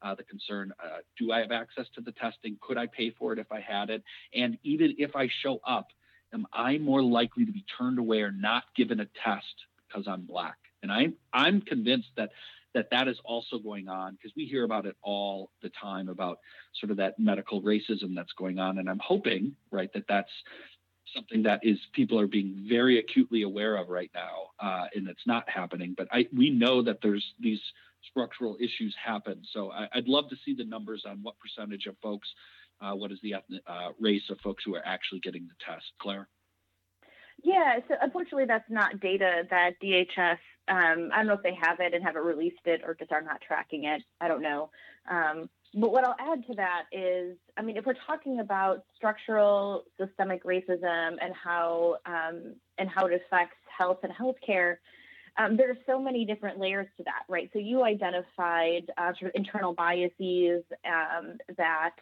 [0.02, 2.58] Uh, the concern uh, do I have access to the testing?
[2.62, 4.04] Could I pay for it if I had it?
[4.34, 5.88] And even if I show up,
[6.36, 9.56] am I more likely to be turned away or not given a test
[9.88, 10.58] because I'm black?
[10.84, 12.30] And I'm I'm convinced that
[12.76, 16.40] that that is also going on because we hear about it all the time about
[16.80, 20.30] sort of that medical racism that's going on, and I'm hoping right that that's
[21.16, 25.26] something that is people are being very acutely aware of right now, uh, and it's
[25.26, 25.96] not happening.
[25.98, 27.62] But I we know that there's these
[28.12, 29.42] structural issues happen.
[29.52, 32.28] So I, would love to see the numbers on what percentage of folks
[32.82, 35.86] uh, what is the ethnic uh, race of folks who are actually getting the test.
[36.00, 36.28] Claire?
[37.44, 40.38] Yeah, so unfortunately, that's not data that DHS.
[40.68, 43.22] Um, I don't know if they have it and haven't released it or just are
[43.22, 44.02] not tracking it.
[44.22, 44.70] I don't know.
[45.10, 49.84] Um, but what I'll add to that is, I mean, if we're talking about structural
[50.00, 54.78] systemic racism and how um, and how it affects health and healthcare,
[55.38, 57.50] um, there are so many different layers to that, right?
[57.52, 61.96] So you identified uh, sort of internal biases um, that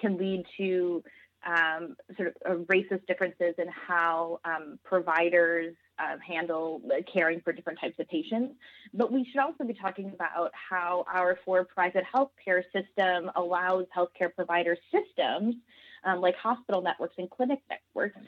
[0.00, 1.02] can lead to
[1.46, 6.82] um, sort of uh, racist differences in how um, providers uh, handle
[7.12, 8.54] caring for different types of patients.
[8.92, 14.76] But we should also be talking about how our for-profit healthcare system allows healthcare provider
[14.92, 15.56] systems
[16.04, 18.18] um, like hospital networks and clinic networks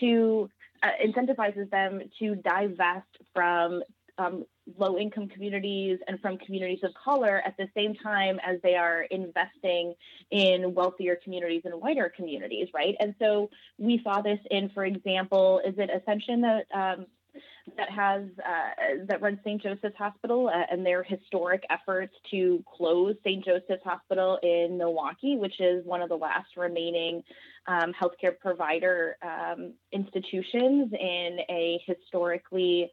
[0.00, 0.50] to
[0.82, 3.82] uh, incentivizes them to divest from
[4.18, 4.44] um,
[4.78, 9.02] low income communities and from communities of color at the same time as they are
[9.10, 9.94] investing
[10.30, 12.94] in wealthier communities and whiter communities, right?
[13.00, 17.06] And so we saw this in, for example, is it Ascension that um,
[17.76, 19.62] that has uh, that runs St.
[19.62, 23.44] Joseph's Hospital uh, and their historic efforts to close St.
[23.44, 27.22] Joseph's Hospital in Milwaukee, which is one of the last remaining
[27.66, 32.90] um, healthcare provider um, institutions in a historically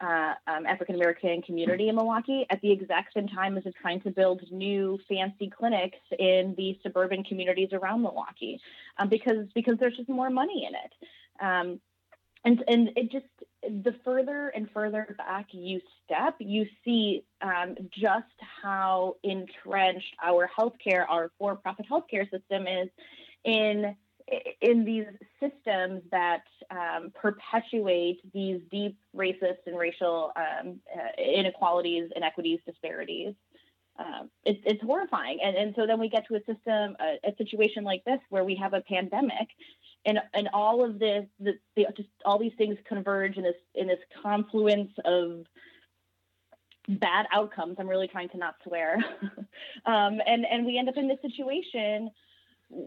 [0.00, 4.00] uh, um, African American community in Milwaukee at the exact same time as it's trying
[4.02, 8.60] to build new fancy clinics in the suburban communities around Milwaukee,
[8.98, 11.44] um, because because there's just more money in it.
[11.44, 11.80] Um,
[12.44, 13.26] and and it just
[13.62, 18.24] the further and further back you step, you see um, just
[18.62, 22.88] how entrenched our healthcare, our for-profit healthcare system is
[23.44, 23.96] in
[24.60, 25.06] in these
[25.40, 33.34] systems that um, perpetuate these deep racist and racial um, uh, inequalities, inequities, disparities.
[33.98, 35.38] Um, it, it's horrifying.
[35.42, 38.44] And, and so then we get to a system, a, a, situation like this where
[38.44, 39.48] we have a pandemic
[40.04, 43.86] and, and all of this, the, the, just all these things converge in this, in
[43.86, 45.46] this confluence of
[46.88, 47.76] bad outcomes.
[47.78, 48.98] I'm really trying to not swear.
[49.84, 52.10] Um, and, and we end up in this situation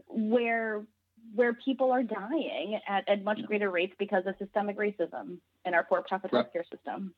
[0.07, 0.83] where
[1.35, 5.85] where people are dying at, at much greater rates because of systemic racism in our
[5.87, 7.13] for-profit healthcare system.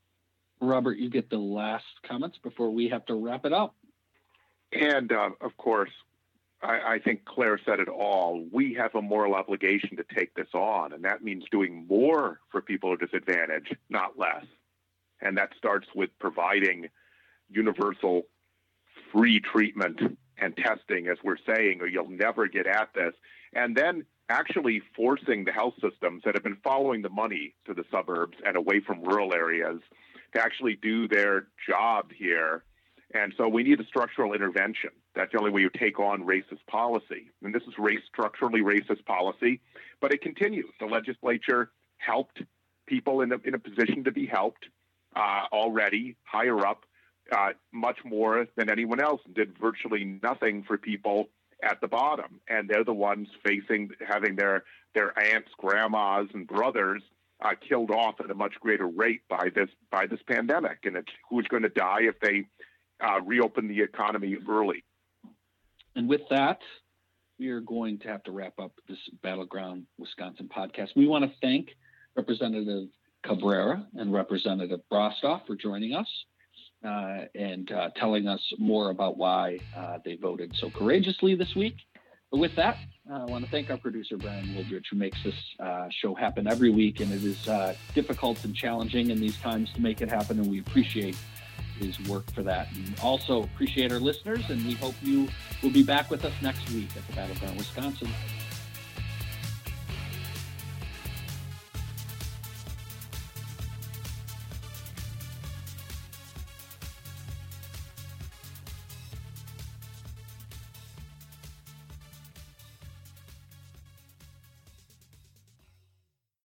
[0.60, 3.74] Robert, you get the last comments before we have to wrap it up.
[4.72, 5.90] And uh, of course,
[6.62, 8.46] I, I, think Claire said it all.
[8.50, 12.62] We have a moral obligation to take this on, and that means doing more for
[12.62, 14.44] people who are disadvantaged, not less.
[15.20, 16.88] And that starts with providing
[17.50, 18.22] universal
[19.12, 20.00] free treatment
[20.38, 23.14] and testing, as we're saying, or you'll never get at this.
[23.52, 27.84] And then actually forcing the health systems that have been following the money to the
[27.90, 29.80] suburbs and away from rural areas
[30.34, 32.64] to actually do their job here.
[33.14, 34.90] And so we need a structural intervention.
[35.14, 37.30] That's the only way you take on racist policy.
[37.42, 39.60] And this is race structurally racist policy,
[40.00, 40.72] but it continues.
[40.80, 42.42] The legislature helped
[42.86, 44.66] people in a, in a position to be helped
[45.14, 46.84] uh, already higher up,
[47.30, 51.28] uh, much more than anyone else, and did virtually nothing for people
[51.62, 57.02] at the bottom, and they're the ones facing having their their aunts, grandmas, and brothers
[57.42, 60.78] uh, killed off at a much greater rate by this by this pandemic.
[60.84, 62.44] And it's who's going to die if they
[63.00, 64.84] uh, reopen the economy early.
[65.94, 66.58] And with that,
[67.38, 70.90] we are going to have to wrap up this Battleground Wisconsin podcast.
[70.96, 71.70] We want to thank
[72.16, 72.88] Representative
[73.24, 76.06] Cabrera and Representative Brostoff for joining us
[76.84, 81.76] uh, and uh, telling us more about why uh, they voted so courageously this week.
[82.30, 82.78] But with that,
[83.12, 86.70] I want to thank our producer, Brian Wildridge, who makes this uh, show happen every
[86.70, 87.00] week.
[87.00, 90.38] And it is uh, difficult and challenging in these times to make it happen.
[90.38, 91.16] And we appreciate
[91.78, 92.68] his work for that.
[92.74, 94.48] And also appreciate our listeners.
[94.48, 95.28] And we hope you
[95.62, 98.08] will be back with us next week at the Battleground Wisconsin